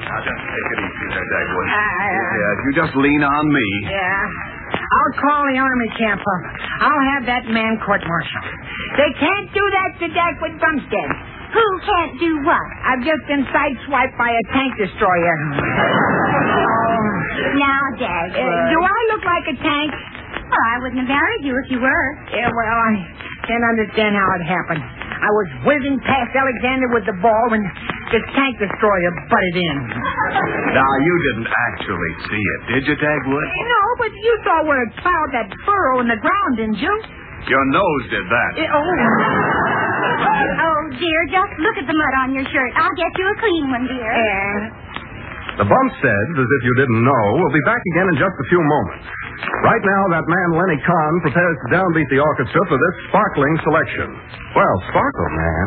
Now, 0.09 0.19
just 0.25 0.41
take 0.41 0.69
it 0.73 0.79
easy 0.89 1.07
there, 1.13 1.27
Dagwood. 1.29 1.69
Uh, 1.69 1.77
yeah, 2.09 2.57
if 2.57 2.61
you 2.65 2.73
just 2.81 2.95
lean 2.97 3.23
on 3.23 3.45
me. 3.53 3.69
Yeah. 3.93 4.25
I'll 4.89 5.15
call 5.21 5.43
the 5.53 5.59
army 5.61 5.89
camp 6.01 6.21
up. 6.25 6.43
I'll 6.81 7.05
have 7.13 7.23
that 7.29 7.45
man 7.53 7.77
court-martialed. 7.85 8.49
They 8.97 9.11
can't 9.21 9.49
do 9.53 9.61
that 9.61 9.91
to 10.01 10.07
Dagwood 10.09 10.57
Bumstead. 10.57 11.11
Who 11.53 11.65
can't 11.85 12.13
do 12.21 12.31
what? 12.45 12.67
I've 12.89 13.05
just 13.05 13.25
been 13.29 13.45
sideswiped 13.53 14.17
by 14.17 14.33
a 14.33 14.43
tank 14.53 14.73
destroyer. 14.81 15.37
Oh. 15.49 17.05
Now, 17.61 17.81
Uh, 17.99 18.71
do 18.71 18.79
I 18.81 18.99
look 19.13 19.25
like 19.25 19.47
a 19.53 19.57
tank? 19.61 19.91
Well, 20.49 20.65
I 20.73 20.79
wouldn't 20.81 21.01
have 21.05 21.09
married 21.09 21.43
you 21.45 21.53
if 21.65 21.71
you 21.71 21.81
were. 21.81 22.07
Yeah, 22.33 22.49
well, 22.49 22.79
I 22.89 22.93
can't 23.45 23.65
understand 23.65 24.15
how 24.17 24.29
it 24.39 24.45
happened. 24.49 24.85
I 25.19 25.31
was 25.35 25.49
whizzing 25.67 25.99
past 26.07 26.31
Alexander 26.35 26.89
with 26.95 27.05
the 27.11 27.17
ball 27.19 27.45
when 27.51 27.63
this 28.15 28.25
tank 28.39 28.55
destroyer 28.63 29.11
butted 29.27 29.57
in. 29.59 29.77
Now, 30.73 30.91
you 31.03 31.15
didn't 31.31 31.51
actually 31.71 32.13
see 32.31 32.45
it, 32.55 32.61
did 32.73 32.83
you, 32.87 32.97
Dagwood? 32.97 33.49
No, 33.51 33.83
but 33.99 34.13
you 34.15 34.33
saw 34.47 34.57
where 34.65 34.83
it 34.87 34.93
plowed 35.03 35.31
that 35.35 35.49
furrow 35.67 36.01
in 36.01 36.09
the 36.09 36.19
ground, 36.23 36.53
didn't 36.57 36.79
you? 36.79 36.95
Your 37.51 37.65
nose 37.73 38.05
did 38.11 38.27
that. 38.31 38.51
Eh, 38.63 38.69
oh. 38.71 38.83
Oh, 40.59 40.81
dear, 40.99 41.21
just 41.31 41.53
look 41.63 41.77
at 41.79 41.87
the 41.87 41.97
mud 41.97 42.15
on 42.23 42.35
your 42.35 42.45
shirt. 42.51 42.71
I'll 42.77 42.97
get 42.99 43.11
you 43.19 43.27
a 43.27 43.37
clean 43.41 43.65
one, 43.71 43.85
dear. 43.87 44.11
Yeah. 44.11 44.78
The 45.59 45.67
Bumsteads, 45.67 46.35
as 46.39 46.49
if 46.55 46.63
you 46.63 46.75
didn't 46.79 47.03
know, 47.03 47.25
we'll 47.35 47.51
be 47.51 47.67
back 47.67 47.83
again 47.83 48.07
in 48.15 48.17
just 48.23 48.31
a 48.31 48.47
few 48.47 48.63
moments. 48.63 49.11
Right 49.67 49.83
now, 49.83 50.03
that 50.15 50.23
man 50.23 50.49
Lenny 50.55 50.79
Kahn 50.87 51.13
prepares 51.19 51.57
to 51.67 51.75
downbeat 51.75 52.07
the 52.15 52.23
orchestra 52.23 52.63
for 52.71 52.79
this 52.79 52.95
sparkling 53.11 53.55
selection. 53.67 54.07
Well, 54.55 54.77
sparkle, 54.95 55.29
man. 55.35 55.67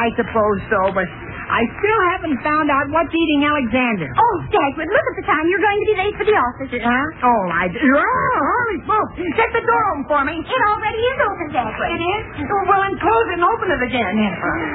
I, 0.00 0.08
suppose 0.16 0.58
so, 0.72 0.80
but 0.96 1.04
I 1.04 1.62
still 1.76 2.00
haven't 2.16 2.38
found 2.46 2.70
out 2.72 2.86
what's 2.94 3.12
eating 3.12 3.44
Alexander. 3.44 4.08
Oh, 4.08 4.34
Dagwood, 4.48 4.88
look 4.88 5.06
at 5.12 5.16
the 5.20 5.26
time. 5.26 5.44
You're 5.50 5.60
going 5.60 5.80
to 5.82 5.88
be 5.92 5.96
late 5.98 6.14
for 6.16 6.26
the 6.26 6.36
office. 6.38 6.70
Huh? 6.72 7.26
Oh, 7.26 7.42
I... 7.52 7.68
Oh, 7.68 8.32
holy 8.40 8.78
smoke! 8.86 9.10
Set 9.36 9.50
the 9.52 9.64
door 9.66 9.82
open 9.92 10.04
for 10.08 10.22
me. 10.24 10.40
It 10.40 10.62
already 10.72 11.02
is 11.02 11.18
open, 11.26 11.46
Dagwood. 11.52 11.90
It 11.90 12.02
is? 12.06 12.22
Well, 12.48 12.80
then 12.80 12.94
close 13.02 13.26
it 13.28 13.36
and 13.36 13.44
open 13.44 13.68
it 13.68 13.82
again. 13.82 14.14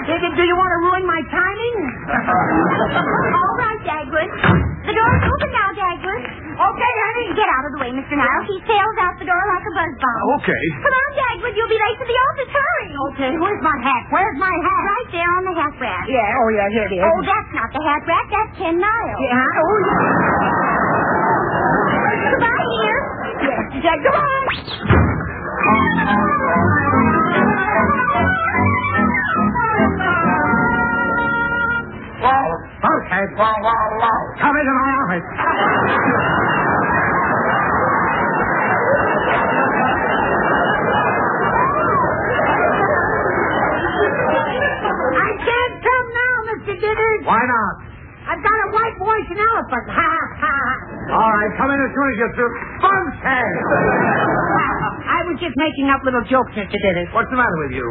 Do, 0.05 0.13
do 0.35 0.43
you 0.43 0.55
want 0.59 0.71
to 0.75 0.79
ruin 0.85 1.03
my 1.07 1.21
timing? 1.31 1.75
All 3.39 3.53
right, 3.57 3.81
Dagwood. 3.87 4.29
The 4.85 4.93
door's 4.93 5.23
open. 5.25 5.54
Okay, 7.25 7.33
honey. 7.33 7.41
Get 7.41 7.49
out 7.57 7.65
of 7.65 7.71
the 7.73 7.79
way, 7.81 7.89
Mr. 7.89 8.13
Niles. 8.17 8.45
He 8.47 8.57
sails 8.69 8.97
out 9.01 9.17
the 9.17 9.25
door 9.25 9.41
like 9.49 9.65
a 9.65 9.73
buzz 9.73 9.93
bomb. 9.97 10.21
Okay. 10.37 10.63
Come 10.77 10.93
on, 10.93 11.09
Dagwood. 11.17 11.53
You'll 11.57 11.69
be 11.73 11.79
late 11.81 11.97
for 11.97 12.05
the 12.07 12.17
office. 12.29 12.51
Hurry. 12.53 12.87
Okay, 13.09 13.31
where's 13.41 13.61
my 13.65 13.77
hat? 13.81 14.03
Where's 14.13 14.37
my 14.37 14.53
hat? 14.53 14.81
Right 14.85 15.09
there 15.11 15.31
on 15.41 15.43
the 15.49 15.53
hat 15.57 15.73
rack. 15.81 16.05
Yeah, 16.05 16.37
oh, 16.37 16.49
yeah, 16.53 16.67
here 16.69 16.85
it 16.85 16.93
is. 16.93 17.01
Oh, 17.01 17.19
that's 17.25 17.51
not 17.57 17.69
the 17.73 17.81
hat 17.81 18.01
rack. 18.05 18.25
That's 18.29 18.51
Ken 18.61 18.75
Niles. 18.77 19.19
Yeah, 19.25 19.61
oh, 19.65 19.77
yeah. 19.81 20.05
Goodbye, 22.29 22.65
dear. 22.69 22.97
Yeah, 23.41 23.81
yeah, 23.81 23.97
come 24.05 24.17
on. 24.21 24.43
Okay, 32.25 33.23
whoa, 33.37 33.53
whoa, 33.61 33.99
whoa. 34.01 34.17
Come 34.41 34.55
into 34.57 34.73
my 34.73 34.89
office. 35.01 36.44
Mr. 46.75 47.25
Why 47.25 47.39
not? 47.39 47.73
I've 48.25 48.41
got 48.41 48.57
a 48.57 48.69
white 48.73 48.97
voice 48.97 49.27
and 49.29 49.39
elephant. 49.39 49.85
Ha, 49.95 50.11
ha. 50.41 50.49
Ha. 50.49 51.13
All 51.13 51.31
right, 51.37 51.51
come 51.61 51.69
in 51.69 51.77
as 51.77 51.91
soon 51.93 52.07
as 52.09 52.15
you're 52.17 52.33
through. 52.33 52.53
I 55.05 55.19
was 55.29 55.37
just 55.37 55.53
making 55.61 55.93
up 55.93 56.01
little 56.03 56.25
jokes, 56.25 56.51
Mr. 56.57 56.73
Dithers. 56.73 57.13
What's 57.13 57.29
the 57.29 57.37
matter 57.37 57.57
with 57.69 57.77
you? 57.77 57.85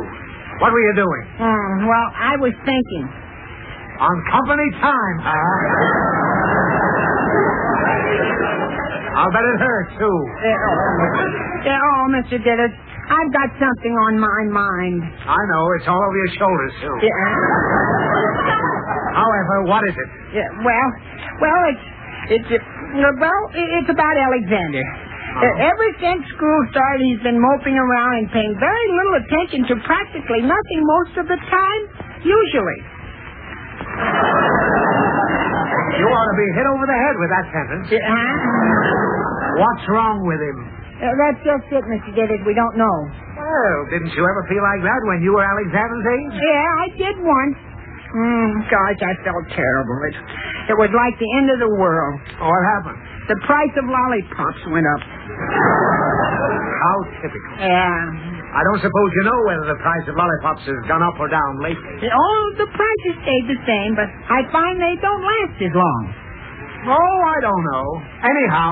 What 0.58 0.74
were 0.74 0.82
you 0.82 0.94
doing? 0.98 1.22
Hmm, 1.38 1.86
well, 1.86 2.08
I 2.18 2.34
was 2.42 2.52
thinking. 2.66 3.06
On 4.02 4.14
company 4.26 4.68
time, 4.82 5.16
huh? 5.22 5.30
I'll 9.22 9.30
bet 9.30 9.44
it 9.46 9.58
hurt, 9.62 9.88
too. 10.02 10.02
Uh, 10.02 10.50
oh, 10.50 11.70
uh, 11.70 11.78
oh, 11.78 12.02
Mr. 12.10 12.42
Dithers, 12.42 12.74
I've 12.74 13.30
got 13.30 13.48
something 13.62 13.94
on 14.10 14.18
my 14.18 14.40
mind. 14.50 14.98
I 15.06 15.38
know, 15.54 15.62
it's 15.78 15.86
all 15.86 16.02
over 16.02 16.16
your 16.26 16.32
shoulders, 16.34 16.74
too. 16.82 16.94
Yeah. 17.06 18.53
However, 19.14 19.54
what 19.70 19.82
is 19.86 19.94
it? 19.94 20.08
Yeah, 20.34 20.48
well, 20.66 20.88
well, 21.40 21.60
it's 21.70 21.84
it's 22.34 22.50
well, 22.50 23.42
it's 23.54 23.90
about 23.90 24.14
Alexander. 24.18 24.82
Uh, 25.34 25.66
ever 25.66 25.86
since 25.98 26.22
school 26.34 26.58
started, 26.70 27.02
he's 27.06 27.22
been 27.26 27.38
moping 27.38 27.74
around 27.74 28.12
and 28.22 28.26
paying 28.30 28.54
very 28.62 28.86
little 28.94 29.14
attention 29.18 29.66
to 29.66 29.74
practically 29.82 30.42
nothing 30.46 30.80
most 30.98 31.14
of 31.18 31.26
the 31.26 31.38
time. 31.50 31.82
Usually, 32.22 32.80
You 35.94 36.06
ought 36.10 36.28
to 36.30 36.36
be 36.38 36.48
hit 36.58 36.66
over 36.70 36.84
the 36.86 36.98
head 36.98 37.14
with 37.18 37.30
that 37.30 37.46
sentence. 37.54 37.86
Uh, 37.86 37.98
huh? 37.98 39.62
What's 39.62 39.84
wrong 39.90 40.18
with 40.26 40.40
him? 40.42 40.58
Uh, 40.98 41.06
that's 41.18 41.40
just 41.46 41.66
it, 41.70 41.84
Mr. 41.86 42.10
Dithers. 42.14 42.42
We 42.46 42.54
don't 42.54 42.74
know. 42.78 42.96
Well, 43.38 43.78
didn't 43.90 44.10
you 44.14 44.22
ever 44.26 44.42
feel 44.50 44.62
like 44.62 44.82
that 44.82 45.00
when 45.06 45.22
you 45.22 45.34
were 45.34 45.42
Alexander's 45.46 46.06
age? 46.06 46.34
Yeah, 46.38 46.82
I 46.82 46.86
did 46.98 47.16
once. 47.22 47.58
Mm, 48.14 48.50
gosh, 48.70 49.00
I 49.02 49.12
felt 49.26 49.44
terrible. 49.50 49.98
It, 50.06 50.14
it 50.70 50.76
was 50.78 50.90
like 50.94 51.18
the 51.18 51.30
end 51.42 51.50
of 51.50 51.58
the 51.66 51.72
world. 51.74 52.22
What 52.38 52.62
happened? 52.78 52.98
The 53.26 53.38
price 53.42 53.74
of 53.74 53.84
lollipops 53.90 54.62
went 54.70 54.86
up. 54.86 55.02
How 55.02 56.96
typical. 57.18 57.52
Yeah. 57.58 58.54
I 58.54 58.62
don't 58.70 58.78
suppose 58.78 59.08
you 59.18 59.24
know 59.26 59.40
whether 59.50 59.66
the 59.74 59.80
price 59.82 60.06
of 60.06 60.14
lollipops 60.14 60.62
has 60.62 60.78
gone 60.86 61.02
up 61.02 61.18
or 61.18 61.26
down 61.26 61.58
lately. 61.58 62.06
Oh, 62.06 62.44
the 62.54 62.70
prices 62.70 63.14
stayed 63.26 63.46
the 63.50 63.58
same, 63.66 63.98
but 63.98 64.06
I 64.06 64.46
find 64.54 64.78
they 64.78 64.94
don't 65.02 65.24
last 65.26 65.58
as 65.58 65.74
long. 65.74 66.02
Oh, 66.86 67.18
I 67.26 67.38
don't 67.42 67.64
know. 67.66 67.86
Anyhow, 68.22 68.70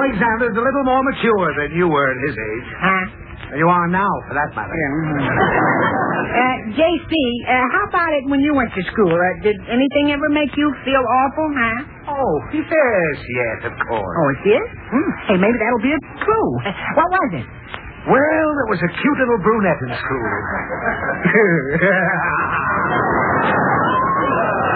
Alexander's 0.00 0.56
a 0.56 0.64
little 0.64 0.82
more 0.88 1.02
mature 1.04 1.48
than 1.62 1.76
you 1.76 1.86
were 1.86 2.08
at 2.10 2.18
his 2.26 2.34
age. 2.34 2.68
Huh? 2.74 3.04
You 3.50 3.66
are 3.66 3.88
now, 3.90 4.06
for 4.30 4.34
that 4.38 4.54
matter. 4.54 4.70
Uh, 4.70 4.78
JC, 6.78 7.10
uh, 7.10 7.50
how 7.74 7.82
about 7.90 8.14
it 8.14 8.22
when 8.30 8.38
you 8.40 8.54
went 8.54 8.70
to 8.78 8.82
school? 8.94 9.10
Uh, 9.10 9.42
did 9.42 9.58
anything 9.66 10.14
ever 10.14 10.30
make 10.30 10.54
you 10.54 10.70
feel 10.86 11.02
awful, 11.02 11.50
huh? 11.50 12.14
Oh, 12.14 12.32
yes, 12.54 13.16
yes, 13.26 13.58
of 13.66 13.74
course. 13.90 14.14
Oh, 14.22 14.28
it 14.30 14.38
did? 14.46 14.62
Hmm. 14.94 15.10
Hey, 15.26 15.34
maybe 15.42 15.58
that'll 15.58 15.82
be 15.82 15.90
a 15.90 15.98
clue. 16.22 16.50
Uh, 16.62 16.70
What 16.94 17.10
was 17.10 17.30
it? 17.42 17.46
Well, 18.06 18.46
there 18.54 18.70
was 18.70 18.78
a 18.86 18.90
cute 18.94 19.18
little 19.18 19.42
brunette 19.42 19.82
in 19.82 19.90
school. 19.98 20.30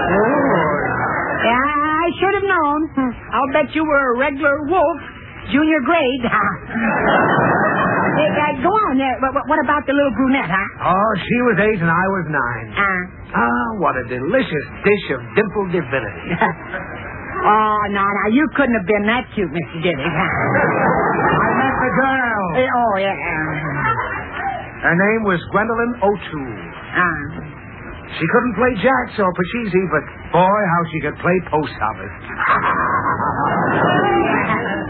Oh. 0.05 1.41
Yeah, 1.45 1.65
I 1.65 2.07
should 2.21 2.35
have 2.35 2.49
known. 2.49 2.81
I'll 3.33 3.53
bet 3.53 3.75
you 3.75 3.85
were 3.85 4.15
a 4.15 4.19
regular 4.19 4.65
wolf, 4.69 4.99
junior 5.53 5.81
grade. 5.85 6.25
Uh, 8.35 8.53
go 8.63 8.71
on. 8.71 8.95
Uh, 8.99 9.07
what, 9.31 9.45
what 9.47 9.61
about 9.63 9.87
the 9.87 9.95
little 9.95 10.15
brunette, 10.19 10.51
huh? 10.51 10.91
oh, 10.91 11.11
she 11.23 11.37
was 11.49 11.57
eight 11.71 11.81
and 11.81 11.91
I 11.91 12.07
was 12.11 12.25
nine. 12.31 12.67
Uh, 12.75 13.03
Ah, 13.35 13.69
what 13.83 13.95
a 13.99 14.05
delicious 14.07 14.67
dish 14.87 15.07
of 15.11 15.21
dimpled 15.35 15.71
divinity. 15.75 16.27
oh, 17.51 17.79
no, 17.91 18.05
no, 18.07 18.23
you 18.31 18.47
couldn't 18.55 18.79
have 18.79 18.87
been 18.87 19.07
that 19.11 19.27
cute, 19.35 19.51
Mr. 19.51 19.79
Diddy. 19.83 19.99
I 20.07 21.49
met 21.59 21.75
the 21.83 21.91
girl. 21.99 22.45
oh, 22.63 22.95
yeah. 23.03 23.17
Her 24.87 24.95
name 24.95 25.23
was 25.27 25.43
Gwendolyn 25.51 25.93
O'Toole. 25.99 26.59
Uh, 26.95 27.27
She 28.15 28.23
couldn't 28.31 28.55
play 28.55 28.73
jacks 28.79 29.19
or 29.19 29.27
pachisi, 29.35 29.83
but 29.91 30.05
boy, 30.31 30.61
how 30.71 30.83
she 30.95 30.99
could 31.03 31.19
play 31.19 31.35
post 31.51 31.75
office. 31.91 32.15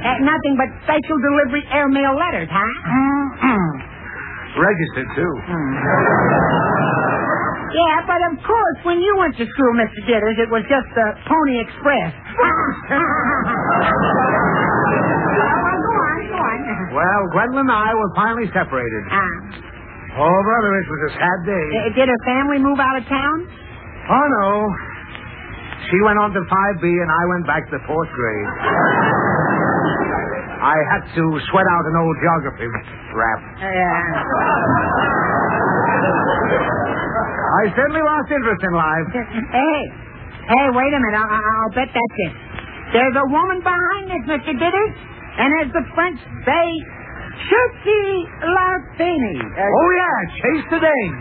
uh, 0.04 0.20
nothing 0.20 0.54
but 0.60 0.68
special 0.84 1.16
delivery 1.24 1.64
airmail 1.72 2.14
letters, 2.20 2.48
huh? 2.52 2.68
Registered, 4.54 5.08
too. 5.18 5.32
Yeah, 7.74 8.06
but 8.06 8.20
of 8.30 8.38
course, 8.46 8.78
when 8.86 9.00
you 9.02 9.12
went 9.18 9.34
to 9.40 9.44
school, 9.48 9.72
Mr. 9.74 9.98
Dithers, 10.06 10.38
it 10.38 10.46
was 10.52 10.62
just 10.70 10.86
the 10.94 11.06
Pony 11.26 11.58
Express. 11.66 12.12
well, 15.34 15.78
go 15.82 15.90
on, 15.90 16.18
go 16.30 16.38
on. 16.38 16.58
Well, 16.94 17.22
Gwendolyn 17.34 17.66
and 17.66 17.74
I 17.74 17.90
were 17.94 18.10
finally 18.14 18.46
separated. 18.54 19.02
Uh, 19.10 19.18
Oh, 20.14 20.38
brother, 20.46 20.70
it 20.78 20.86
was 20.86 21.02
a 21.10 21.12
sad 21.18 21.38
day. 21.42 21.66
uh, 21.74 21.90
did 21.98 22.06
her 22.06 22.20
family 22.22 22.62
move 22.62 22.78
out 22.78 22.94
of 22.94 23.02
town? 23.10 23.36
Oh, 24.06 24.26
no. 24.38 24.70
She 25.90 25.98
went 26.06 26.22
on 26.22 26.30
to 26.30 26.38
5B, 26.38 26.84
and 26.86 27.10
I 27.10 27.22
went 27.34 27.44
back 27.50 27.66
to 27.74 27.82
fourth 27.82 28.10
grade. 28.14 28.46
I 30.64 30.76
had 30.96 31.02
to 31.12 31.24
sweat 31.52 31.68
out 31.68 31.84
an 31.92 31.96
old 32.00 32.16
geography 32.24 32.66
rap. 33.12 33.40
Yeah. 33.60 34.00
I 37.54 37.62
certainly 37.76 38.00
lost 38.02 38.28
interest 38.32 38.62
in 38.64 38.72
life. 38.72 39.06
Hey, 39.12 39.78
hey, 40.48 40.66
wait 40.72 40.92
a 40.96 41.00
minute. 41.04 41.20
I- 41.20 41.36
I'll 41.36 41.70
bet 41.76 41.88
that's 41.92 42.16
it. 42.26 42.32
There's 42.96 43.16
a 43.16 43.26
woman 43.28 43.60
behind 43.60 44.04
this, 44.10 44.24
Mr. 44.24 44.52
Dithers. 44.56 44.94
And 45.36 45.50
as 45.66 45.72
the 45.72 45.84
French 45.94 46.20
say, 46.46 46.66
Chucky 47.50 48.28
la 48.46 48.68
fini. 48.96 49.36
Uh, 49.42 49.66
Oh, 49.68 49.90
yeah, 49.90 50.16
Chase 50.38 50.64
the 50.70 50.78
Dane. 50.80 51.14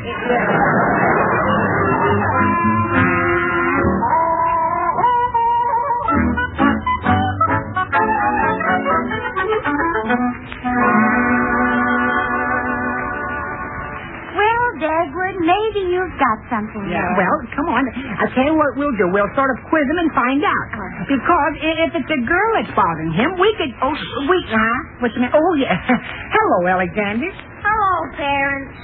You've 16.03 16.19
got 16.19 16.37
something 16.51 16.83
Yeah, 16.91 16.99
there. 16.99 17.15
well, 17.23 17.37
come 17.55 17.67
on. 17.71 17.83
I'll 18.19 18.31
tell 18.35 18.43
you 18.45 18.55
what 18.59 18.75
we'll 18.75 18.93
do. 18.99 19.07
We'll 19.15 19.31
sort 19.39 19.49
of 19.55 19.63
quiz 19.71 19.85
him 19.87 19.97
and 20.03 20.11
find 20.11 20.41
out. 20.43 20.67
Because 21.07 21.53
if 21.63 21.91
it's 22.03 22.11
a 22.11 22.21
girl 22.27 22.49
that's 22.59 22.73
bothering 22.75 23.15
him, 23.15 23.39
we 23.39 23.49
could. 23.57 23.71
Oh, 23.81 23.95
we. 24.27 24.37
Huh? 24.51 24.77
What's 24.99 25.15
the 25.15 25.21
matter? 25.23 25.39
Oh, 25.39 25.53
yeah. 25.55 25.73
Hello, 26.35 26.59
Alexander. 26.67 27.31
Hello, 27.63 27.93
parents. 28.19 28.75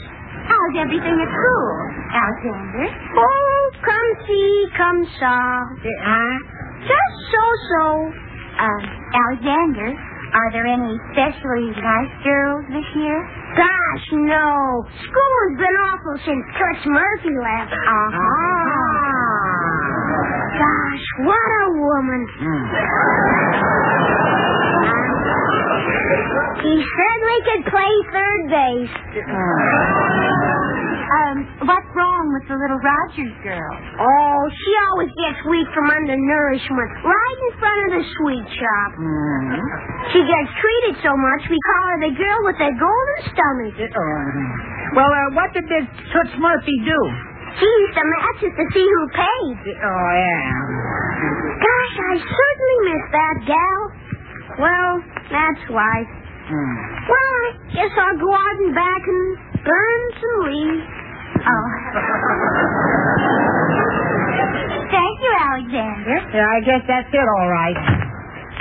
How's 0.47 0.75
everything 0.81 1.13
at 1.19 1.29
school, 1.29 1.69
Alexander? 2.09 2.85
Oh, 3.19 3.59
come 3.85 4.09
see, 4.25 4.65
come 4.79 4.99
saw. 5.19 5.61
Uh, 5.61 5.91
huh? 6.01 6.37
Just 6.87 7.15
so-so. 7.29 7.85
Uh, 8.59 8.81
Alexander, 9.13 9.89
Are 10.29 10.49
there 10.53 10.67
any 10.67 10.93
especially 11.09 11.73
nice 11.73 12.13
girls 12.23 12.63
this 12.69 12.85
year? 12.95 13.17
Gosh, 13.57 14.05
no. 14.13 14.85
School 15.09 15.33
has 15.49 15.57
been 15.57 15.77
awful 15.89 16.15
since 16.25 16.43
Coach 16.53 16.83
Murphy 16.85 17.33
left. 17.33 17.73
Uh-huh. 17.73 18.19
Gosh, 20.59 21.05
what 21.25 21.49
a 21.65 21.67
woman. 21.81 22.21
He 26.61 26.73
certainly 26.77 27.39
could 27.49 27.63
play 27.71 27.93
third 28.13 28.41
base. 28.53 28.95
Um, 31.09 31.37
what's 31.65 31.89
wrong 31.97 32.23
with 32.37 32.45
the 32.45 32.53
little 32.53 32.77
Rogers 32.77 33.33
girl? 33.41 33.73
Oh, 33.97 34.39
she 34.53 34.71
always 34.89 35.09
gets 35.09 35.41
weak 35.49 35.65
from 35.73 35.89
undernourishment 35.89 36.89
right 37.01 37.39
in 37.49 37.51
front 37.57 37.79
of 37.81 37.89
the 37.97 38.03
sweet 38.21 38.45
shop. 38.53 38.89
She 40.13 40.21
gets 40.21 40.49
treated 40.61 40.95
so 41.01 41.17
much 41.17 41.41
we 41.49 41.57
call 41.57 41.83
her 41.89 41.99
the 42.05 42.13
girl 42.13 42.39
with 42.45 42.57
the 42.61 42.71
golden 42.77 43.19
stomach. 43.33 43.73
Well, 44.93 45.09
uh, 45.09 45.33
what 45.33 45.49
did 45.57 45.65
this 45.65 45.85
Toots 46.13 46.35
Murphy 46.37 46.77
do? 46.85 46.99
She 47.57 47.65
used 47.65 47.95
to 47.97 48.05
match 48.05 48.39
us 48.45 48.53
to 48.53 48.65
see 48.77 48.85
who 48.85 49.01
paid. 49.09 49.57
Oh, 49.65 50.09
yeah. 50.13 50.45
Gosh, 51.57 51.95
I 52.05 52.15
certainly 52.21 52.77
miss 52.85 53.03
that 53.17 53.35
gal. 53.49 53.81
Well, 54.61 54.91
that's 55.33 55.63
why. 55.73 55.95
Well, 56.49 57.33
I 57.49 57.73
guess 57.73 57.93
I'll 57.97 58.17
go 58.21 58.29
out 58.33 58.57
and 58.61 58.73
back 58.77 59.01
and 59.05 59.23
burn 59.65 60.01
some 60.21 60.37
leaves. 60.45 60.89
Oh. 61.49 61.65
Thank 64.89 65.15
you, 65.21 65.31
Alexander. 65.37 66.15
Yeah, 66.33 66.49
I 66.49 66.59
guess 66.65 66.81
that's 66.87 67.09
it, 67.13 67.27
all 67.37 67.49
right. 67.49 67.77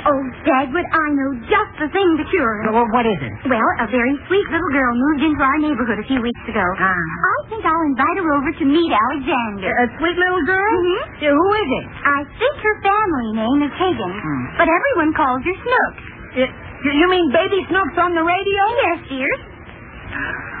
Oh, 0.07 0.15
Dagwood, 0.47 0.87
I 0.95 1.05
know 1.11 1.35
just 1.43 1.71
the 1.75 1.91
thing 1.91 2.09
to 2.17 2.23
cure 2.31 2.63
him. 2.63 2.71
Well, 2.71 2.87
what 2.95 3.03
is 3.03 3.19
it? 3.19 3.33
Well, 3.51 3.67
a 3.83 3.87
very 3.91 4.15
sweet 4.31 4.47
little 4.47 4.71
girl 4.71 4.95
moved 4.95 5.27
into 5.27 5.43
our 5.43 5.59
neighborhood 5.59 5.99
a 5.99 6.07
few 6.07 6.23
weeks 6.23 6.39
ago. 6.47 6.63
Ah. 6.63 6.87
I 6.87 7.35
think 7.51 7.67
I'll 7.67 7.83
invite 7.83 8.15
her 8.23 8.29
over 8.31 8.47
to 8.63 8.65
meet 8.65 8.91
Alexander. 8.95 9.75
A 9.75 9.85
sweet 9.99 10.15
little 10.15 10.43
girl? 10.47 10.71
Mm-hmm. 10.79 11.27
Yeah, 11.27 11.35
who 11.35 11.47
is 11.51 11.69
it? 11.83 11.85
I 12.07 12.19
think 12.31 12.55
her 12.63 12.75
family 12.79 13.29
name 13.43 13.59
is 13.67 13.73
Hagen, 13.75 14.13
Hmm. 14.23 14.43
but 14.55 14.71
everyone 14.71 15.11
calls 15.19 15.43
her 15.43 15.57
Snooks. 15.67 16.03
Uh, 16.31 16.47
you- 16.47 16.95
you 16.95 17.05
mean 17.11 17.27
Baby 17.35 17.59
Snook's 17.67 17.99
on 17.99 18.15
the 18.15 18.23
radio? 18.23 18.63
Yes, 18.87 18.99
dear. 19.11 19.31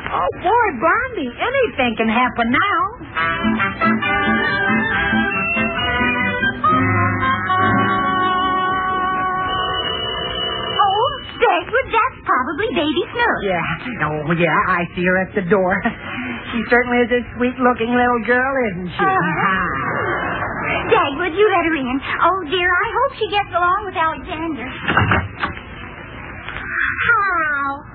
Oh, 0.07 0.29
boy, 0.41 0.67
Blondie, 0.79 1.33
anything 1.35 1.95
can 1.97 2.09
happen 2.09 2.47
now. 2.51 3.99
Oh, 10.79 11.09
Dagwood, 11.39 11.87
that's 11.91 12.19
probably 12.25 12.67
Baby 12.75 13.03
Snook. 13.11 13.39
Yeah. 13.43 13.63
Oh, 14.07 14.31
yeah, 14.35 14.59
I 14.67 14.85
see 14.95 15.03
her 15.05 15.17
at 15.21 15.31
the 15.35 15.43
door. 15.49 15.75
She 16.51 16.59
certainly 16.69 16.99
is 17.05 17.11
a 17.11 17.21
sweet-looking 17.37 17.91
little 17.91 18.21
girl, 18.25 18.53
isn't 18.73 18.89
she? 18.89 19.03
Uh-huh. 19.03 19.67
Dagwood, 20.89 21.33
you 21.37 21.45
let 21.49 21.63
her 21.65 21.75
in. 21.75 21.97
Oh, 22.23 22.39
dear, 22.49 22.69
I 22.69 22.87
hope 22.97 23.11
she 23.19 23.27
gets 23.29 23.51
along 23.53 23.85
with 23.85 23.97
Alexander. 23.97 24.67
How? 27.05 27.85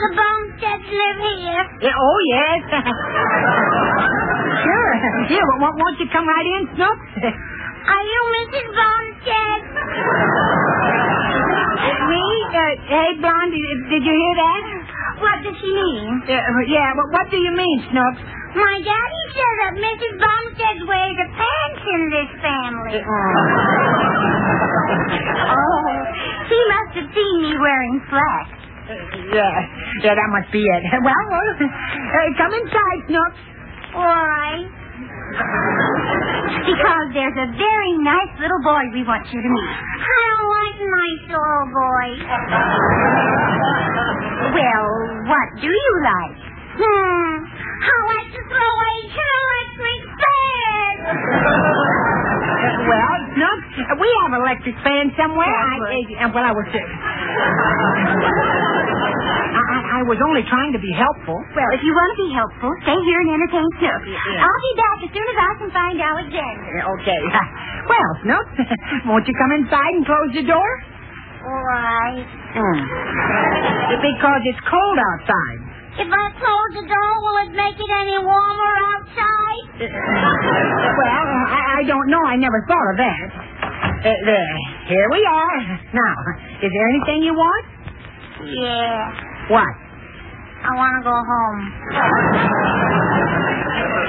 The 0.00 0.16
Bumsteads 0.16 0.88
live 0.88 1.20
here? 1.36 1.64
Yeah, 1.84 1.92
oh, 1.92 2.18
yes. 2.32 2.60
sure. 4.64 4.92
Here, 5.28 5.44
won't, 5.60 5.76
won't 5.76 6.00
you 6.00 6.08
come 6.08 6.24
right 6.24 6.48
in, 6.56 6.72
Snook? 6.72 6.98
Are 7.92 8.04
you 8.08 8.20
Mrs. 8.32 8.68
Bumstead? 8.80 9.60
Me? 12.08 12.24
Uh, 12.48 12.80
hey, 12.88 13.12
Blondie, 13.20 13.60
did 13.92 14.00
you 14.00 14.16
hear 14.16 14.34
that? 14.40 14.62
What 15.20 15.36
does 15.44 15.52
she 15.60 15.68
mean? 15.68 16.24
Uh, 16.24 16.32
yeah, 16.72 16.96
but 16.96 17.04
what 17.12 17.28
do 17.28 17.36
you 17.36 17.52
mean, 17.52 17.78
Snook? 17.92 18.16
My 18.56 18.80
daddy 18.80 19.22
said 19.36 19.54
that 19.68 19.74
Mrs. 19.84 20.14
Bumstead 20.16 20.78
wears 20.88 21.16
the 21.20 21.28
pants 21.36 21.82
in 21.84 22.02
this 22.08 22.30
family. 22.40 23.04
Oh, 25.44 25.84
he 26.48 26.56
must 26.72 27.04
have 27.04 27.08
seen 27.12 27.36
me 27.44 27.52
wearing 27.60 28.00
slacks. 28.08 28.59
Yeah, 28.90 29.54
yeah, 30.02 30.14
that 30.18 30.28
must 30.34 30.50
be 30.50 30.62
it. 30.62 30.82
Well, 31.06 31.14
well 31.30 31.50
uh, 31.62 32.30
come 32.36 32.52
inside, 32.58 33.00
Snook. 33.06 33.32
Why? 33.94 34.66
Because 36.66 37.06
there's 37.14 37.38
a 37.38 37.48
very 37.54 37.92
nice 38.02 38.32
little 38.42 38.62
boy 38.66 38.82
we 38.92 39.02
want 39.06 39.22
you 39.30 39.38
to 39.40 39.48
meet. 39.50 39.70
I 39.70 40.18
don't 40.26 40.50
like 40.50 40.76
nice 40.82 41.22
little 41.30 41.66
boys. 41.70 42.22
Well, 44.58 44.90
what 45.30 45.48
do 45.62 45.70
you 45.70 45.92
like? 46.02 46.38
Hmm. 46.82 47.34
I 47.80 47.94
like 48.10 48.28
to 48.34 48.42
throw 48.50 48.70
away 48.74 48.96
electric 49.06 50.00
fans. 50.18 52.16
Well, 52.60 53.16
Snook, 53.36 53.60
we 54.00 54.08
have 54.24 54.32
electric 54.40 54.76
fans 54.84 55.12
somewhere. 55.16 55.48
I, 55.48 56.28
well, 56.32 56.44
I 56.44 56.52
was. 56.52 56.66
Uh, 56.70 56.80
I, 60.00 60.02
was 60.08 60.18
only 60.24 60.42
trying 60.48 60.72
to 60.72 60.80
be 60.80 60.92
helpful. 60.96 61.36
Well, 61.36 61.70
if 61.76 61.82
you 61.84 61.92
want 61.92 62.10
to 62.16 62.18
be 62.24 62.30
helpful, 62.34 62.70
stay 62.84 62.98
here 63.04 63.20
and 63.20 63.30
entertain 63.36 63.68
Snook. 63.80 64.02
Yeah. 64.08 64.44
I'll 64.44 64.62
be 64.64 64.74
back 64.80 64.98
as 65.06 65.10
soon 65.14 65.26
as 65.28 65.38
I 65.38 65.50
can 65.60 65.70
find 65.72 65.96
Alexander. 66.00 66.74
Okay. 67.00 67.20
Well, 67.90 68.12
Snook, 68.22 68.46
won't 69.10 69.26
you 69.26 69.34
come 69.34 69.50
inside 69.50 69.92
and 69.98 70.06
close 70.06 70.30
the 70.30 70.46
door? 70.46 70.70
Why? 71.42 72.22
Hmm. 72.54 72.80
Because 73.98 74.42
it's 74.46 74.62
cold 74.70 74.98
outside. 75.10 75.60
If 76.00 76.08
I 76.08 76.24
close 76.40 76.70
the 76.80 76.86
door, 76.88 77.12
will 77.20 77.38
it 77.44 77.52
make 77.52 77.76
it 77.76 77.90
any 78.00 78.18
warmer 78.18 78.72
outside? 78.96 79.64
Well, 80.90 81.08
I, 81.08 81.80
I 81.80 81.82
don't 81.86 82.08
know. 82.10 82.20
I 82.26 82.36
never 82.36 82.60
thought 82.68 82.88
of 82.92 82.96
that. 82.98 83.26
Uh, 84.04 84.12
there. 84.26 84.56
Here 84.88 85.08
we 85.10 85.22
are. 85.24 85.56
Now, 85.96 86.16
is 86.60 86.68
there 86.68 86.86
anything 86.92 87.22
you 87.22 87.32
want? 87.32 87.64
Yeah. 88.44 89.48
What? 89.48 89.72
I 90.60 90.70
want 90.76 90.92
to 91.00 91.02
go 91.08 91.16
home. 91.16 91.60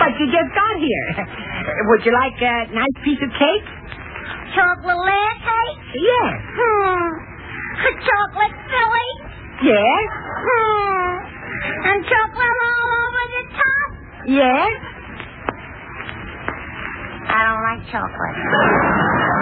But 0.04 0.12
you 0.20 0.26
just 0.36 0.52
got 0.52 0.76
here. 0.84 1.08
Would 1.88 2.02
you 2.04 2.12
like 2.12 2.36
a 2.42 2.56
nice 2.76 2.98
piece 3.06 3.22
of 3.24 3.32
cake? 3.40 3.68
Chocolate 4.56 5.00
layer 5.08 5.36
cake? 5.40 5.80
Yes. 5.96 6.36
Hmm. 6.60 7.08
A 7.88 7.92
chocolate 8.04 8.56
filling? 8.68 9.16
Yes. 9.64 10.08
Hmm. 10.44 11.16
And 11.64 12.06
chocolate 12.06 12.58
all 12.66 12.90
over 13.06 13.24
the 13.34 13.44
top? 13.54 13.90
Yes. 14.28 14.72
I 17.30 17.40
don't 17.46 17.64
like 17.64 17.82
chocolate. 17.92 19.42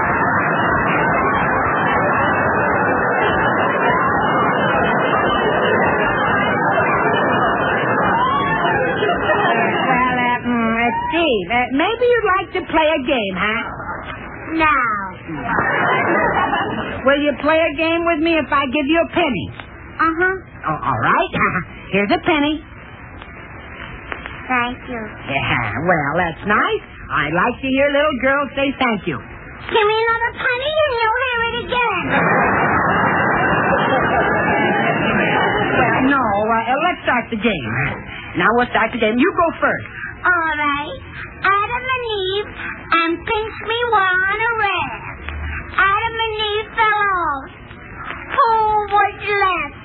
Well, 8.79 10.17
uh, 10.17 10.47
mm, 10.47 10.69
let's 10.79 11.01
see. 11.11 11.33
Uh, 11.49 11.67
maybe 11.75 12.03
you'd 12.07 12.29
like 12.37 12.49
to 12.55 12.61
play 12.71 12.87
a 12.87 13.01
game, 13.03 13.35
huh? 13.35 13.61
Now. 14.55 14.89
Will 17.05 17.21
you 17.21 17.33
play 17.41 17.59
a 17.59 17.73
game 17.77 18.05
with 18.05 18.19
me 18.23 18.37
if 18.37 18.49
I 18.51 18.65
give 18.71 18.87
you 18.87 18.99
a 19.03 19.09
penny? 19.13 19.47
Uh-huh. 19.99 20.35
Oh, 20.69 20.77
all 20.79 20.99
right. 20.99 21.33
Here's 21.91 22.11
a 22.13 22.21
penny. 22.21 22.55
Thank 24.49 24.77
you. 24.89 25.01
Yeah, 25.29 25.73
well, 25.85 26.11
that's 26.17 26.43
nice. 26.45 26.83
I'd 27.09 27.33
like 27.33 27.55
to 27.61 27.67
hear 27.69 27.87
little 27.93 28.17
girls 28.21 28.49
say 28.55 28.69
thank 28.77 29.05
you. 29.09 29.17
Give 29.17 29.85
me 29.85 29.97
another 29.97 30.31
penny 30.37 30.73
and 30.73 30.93
you'll 30.97 31.19
hear 31.25 31.39
it 31.49 31.55
again. 31.65 32.05
Well, 35.79 36.01
no, 36.13 36.21
uh, 36.21 36.73
let's 36.85 37.01
start 37.05 37.25
the 37.33 37.41
game. 37.41 37.73
Now 38.37 38.49
we'll 38.57 38.69
start 38.69 38.89
the 38.93 39.01
game. 39.01 39.17
You 39.17 39.29
go 39.33 39.47
first. 39.61 39.87
All 40.25 40.53
right. 40.57 40.97
Adam 41.41 41.83
and 41.89 42.05
Eve 42.09 42.49
and 42.89 43.11
pinch 43.25 43.55
me 43.65 43.77
were 43.93 44.13
on 44.13 44.37
a 44.37 44.51
raft. 44.61 45.25
Adam 45.77 46.15
and 46.25 46.35
Eve 46.53 46.69
fell 46.77 47.01
off. 47.17 47.49
Who 48.33 48.49
was 48.93 49.15
left? 49.25 49.77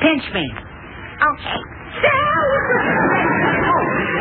Pinch 0.00 0.24
me. 0.32 0.46
Okay. 1.16 1.60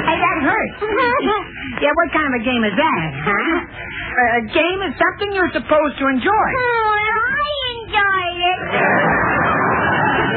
Hey, 0.06 0.22
that 0.22 0.38
hurts. 0.46 0.78
yeah, 1.82 1.90
what 1.98 2.10
kind 2.14 2.30
of 2.30 2.38
a 2.40 2.44
game 2.46 2.62
is 2.64 2.76
that, 2.78 3.10
huh? 3.26 3.58
Uh, 3.66 4.38
a 4.38 4.44
game 4.54 4.80
is 4.86 4.94
something 5.02 5.34
you're 5.34 5.50
supposed 5.50 5.98
to 5.98 6.06
enjoy. 6.14 6.30
Oh, 6.30 6.94
I 6.94 7.50
enjoyed 7.82 8.38
it. 8.46 8.60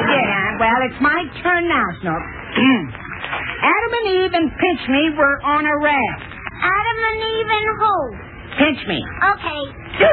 Yeah, 0.08 0.56
well, 0.56 0.80
it's 0.88 0.96
my 1.04 1.20
turn 1.44 1.68
now, 1.68 1.84
Snook. 2.00 2.16
Adam 3.76 3.92
and 3.92 4.06
Eve 4.08 4.32
and 4.40 4.48
Pinch 4.56 4.82
Me 4.88 5.12
were 5.20 5.36
on 5.44 5.62
a 5.68 5.76
raft. 5.84 6.30
Adam 6.64 6.98
and 7.12 7.18
Eve 7.28 7.50
and 7.52 7.66
who? 7.76 7.94
Pinch 8.64 8.80
Me. 8.88 8.98
Okay. 9.36 9.62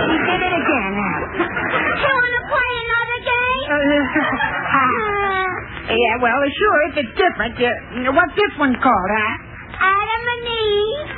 She 0.00 0.14
did 0.14 0.40
it 0.46 0.54
again. 0.62 0.94
You 0.94 2.10
want 2.14 2.34
to 2.38 2.42
play 2.50 2.70
another 2.86 3.18
game? 3.30 3.62
yeah, 5.90 6.14
well, 6.22 6.38
sure, 6.46 6.78
if 6.90 6.94
it's 7.02 7.14
different. 7.18 7.58
Uh, 7.58 8.12
what's 8.14 8.34
this 8.38 8.54
one 8.58 8.74
called, 8.78 9.10
huh? 9.10 9.34
Adam 9.82 10.22
and 10.30 10.46
Eve 10.46 11.10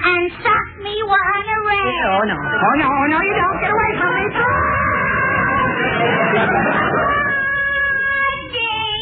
and 0.00 0.24
suck 0.44 0.66
me 0.84 0.94
one 1.02 1.46
around. 1.58 1.94
Oh, 2.06 2.22
no. 2.30 2.36
Oh, 2.38 2.74
no, 2.78 2.86
oh, 2.86 3.06
no, 3.10 3.18
you 3.18 3.34
don't. 3.34 3.58
Get 3.60 3.70
away 3.74 3.90
from 3.98 4.10
me. 4.14 4.24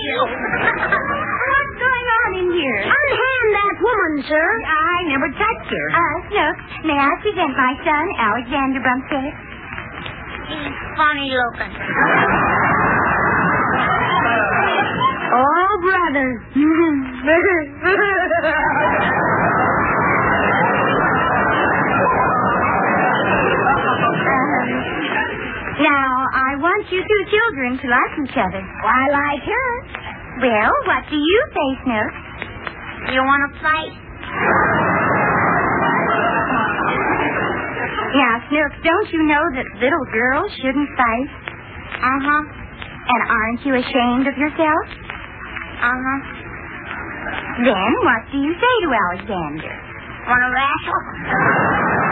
What's 0.09 1.75
going 1.79 2.07
on 2.09 2.31
in 2.41 2.49
here? 2.57 2.81
Unhand 2.89 3.49
that 3.55 3.77
woman, 3.83 4.25
sir. 4.29 4.47
I 4.65 4.97
never 5.13 5.29
touched 5.37 5.69
her. 5.71 5.87
Uh, 5.93 6.17
Snooks, 6.33 6.65
may 6.89 6.97
I 6.99 7.11
present 7.23 7.53
my 7.57 7.73
son, 7.85 8.05
Alexander 8.19 8.81
Bumstead? 8.81 9.33
He's 10.49 10.73
funny 10.97 11.29
looking. 11.29 11.73
Oh, 15.31 15.79
brother. 15.83 16.43
now, 25.79 26.11
I 26.33 26.57
want 26.59 26.91
you 26.91 27.01
two 27.05 27.23
children 27.31 27.79
to 27.79 27.87
like 27.89 28.15
each 28.25 28.37
other. 28.41 28.63
I 28.63 29.03
like 29.13 29.43
her. 29.45 29.69
Well, 30.49 30.73
what 30.87 31.03
do 31.11 31.17
you 31.17 31.41
say, 31.53 31.69
Snooks? 31.85 32.19
You 33.13 33.21
want 33.23 33.43
to 33.47 33.51
fight? 33.61 33.95
Now, 38.17 38.35
Snooks, 38.49 38.79
don't 38.83 39.09
you 39.13 39.23
know 39.29 39.45
that 39.55 39.67
little 39.81 40.05
girls 40.13 40.51
shouldn't 40.63 40.89
fight? 40.97 41.29
Uh-huh. 42.01 42.43
And 43.09 43.21
aren't 43.29 43.65
you 43.65 43.75
ashamed 43.75 44.27
of 44.29 44.37
yourself? 44.37 44.87
Uh-huh. 45.79 46.19
Then 47.65 47.93
what 48.03 48.23
do 48.33 48.39
you 48.39 48.53
say 48.55 48.75
to 48.83 48.89
Alexander? 48.95 49.73
Want 50.27 50.43
to 50.43 50.51
wrestle? 50.53 52.09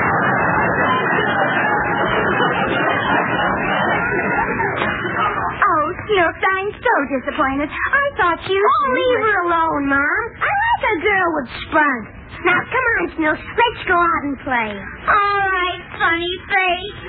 Oh, 4.57 5.85
Snooks, 6.09 6.43
I'm 6.43 6.71
so 6.73 6.95
disappointed. 7.19 7.69
I 7.69 8.05
thought 8.17 8.41
you... 8.49 8.61
Oh, 8.61 8.87
leave 8.95 9.21
her 9.27 9.39
alone, 9.47 9.89
Mom. 9.89 10.23
I 10.41 10.53
like 10.65 10.85
a 10.87 10.97
girl 11.03 11.29
with 11.37 11.49
spunk. 11.67 12.03
Now, 12.45 12.61
come 12.63 12.87
on, 12.97 13.05
Snooks. 13.17 13.43
Let's 13.43 13.83
go 13.89 13.97
out 13.97 14.23
and 14.25 14.37
play. 14.41 14.71
All 14.77 15.45
right, 15.51 15.83
funny 15.99 16.35
face. 16.49 17.01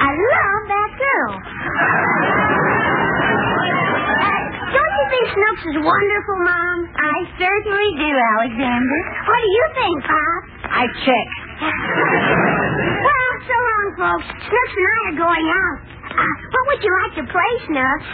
I 0.00 0.10
love 0.10 0.62
that 0.70 0.90
girl. 0.98 1.32
Think 5.14 5.30
Snooks 5.30 5.62
is 5.70 5.78
wonderful, 5.78 6.38
Mom? 6.42 6.90
I 6.90 7.16
certainly 7.38 7.88
do, 8.02 8.10
Alexander. 8.34 8.98
What 9.30 9.38
do 9.38 9.46
you 9.46 9.66
think, 9.78 9.94
Pop? 10.10 10.42
I 10.74 10.82
check. 11.06 11.28
Well, 12.98 13.30
so 13.46 13.54
long, 13.54 13.86
folks. 13.94 14.26
Snooks 14.26 14.74
and 14.74 14.88
I 14.90 14.98
are 15.06 15.18
going 15.22 15.46
out. 15.54 15.78
Uh, 16.18 16.34
what 16.50 16.62
would 16.66 16.82
you 16.82 16.90
like 17.06 17.14
to 17.22 17.24
play, 17.30 17.52
Snooks? 17.62 18.08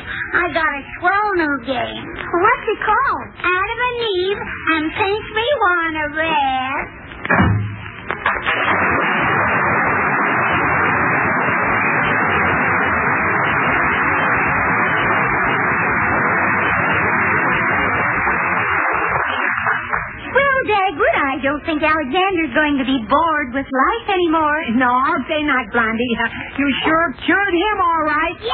I 0.45 0.45
got 0.53 0.69
a 0.69 0.83
swell 1.01 1.29
new 1.41 1.57
game. 1.73 2.05
What's 2.21 2.67
it 2.69 2.81
called? 2.85 3.25
Adam 3.49 3.79
and 3.81 3.97
Eve 4.21 4.41
and 4.77 4.85
Pinch 4.93 5.27
Me 5.33 5.47
Wanna 5.57 6.05
Rest. 6.21 7.01
Don't 21.43 21.65
think 21.65 21.83
Alexander's 21.83 22.53
going 22.55 22.77
to 22.79 22.85
be 22.87 22.99
bored 23.09 23.49
with 23.57 23.67
life 23.67 24.07
anymore. 24.13 24.61
No, 24.77 24.91
I'll 24.93 25.25
say 25.29 25.43
not, 25.43 25.71
Blondie. 25.73 26.15
You 26.59 26.69
sure 26.85 27.15
cured 27.25 27.55
him 27.55 27.77
all 27.81 28.03
right. 28.05 28.37
This 28.41 28.51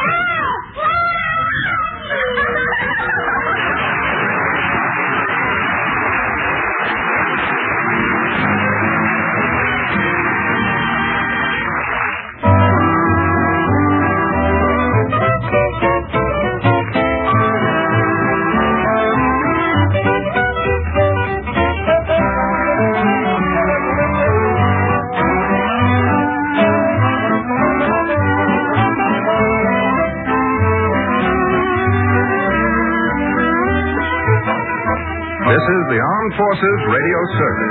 is 37.29 37.66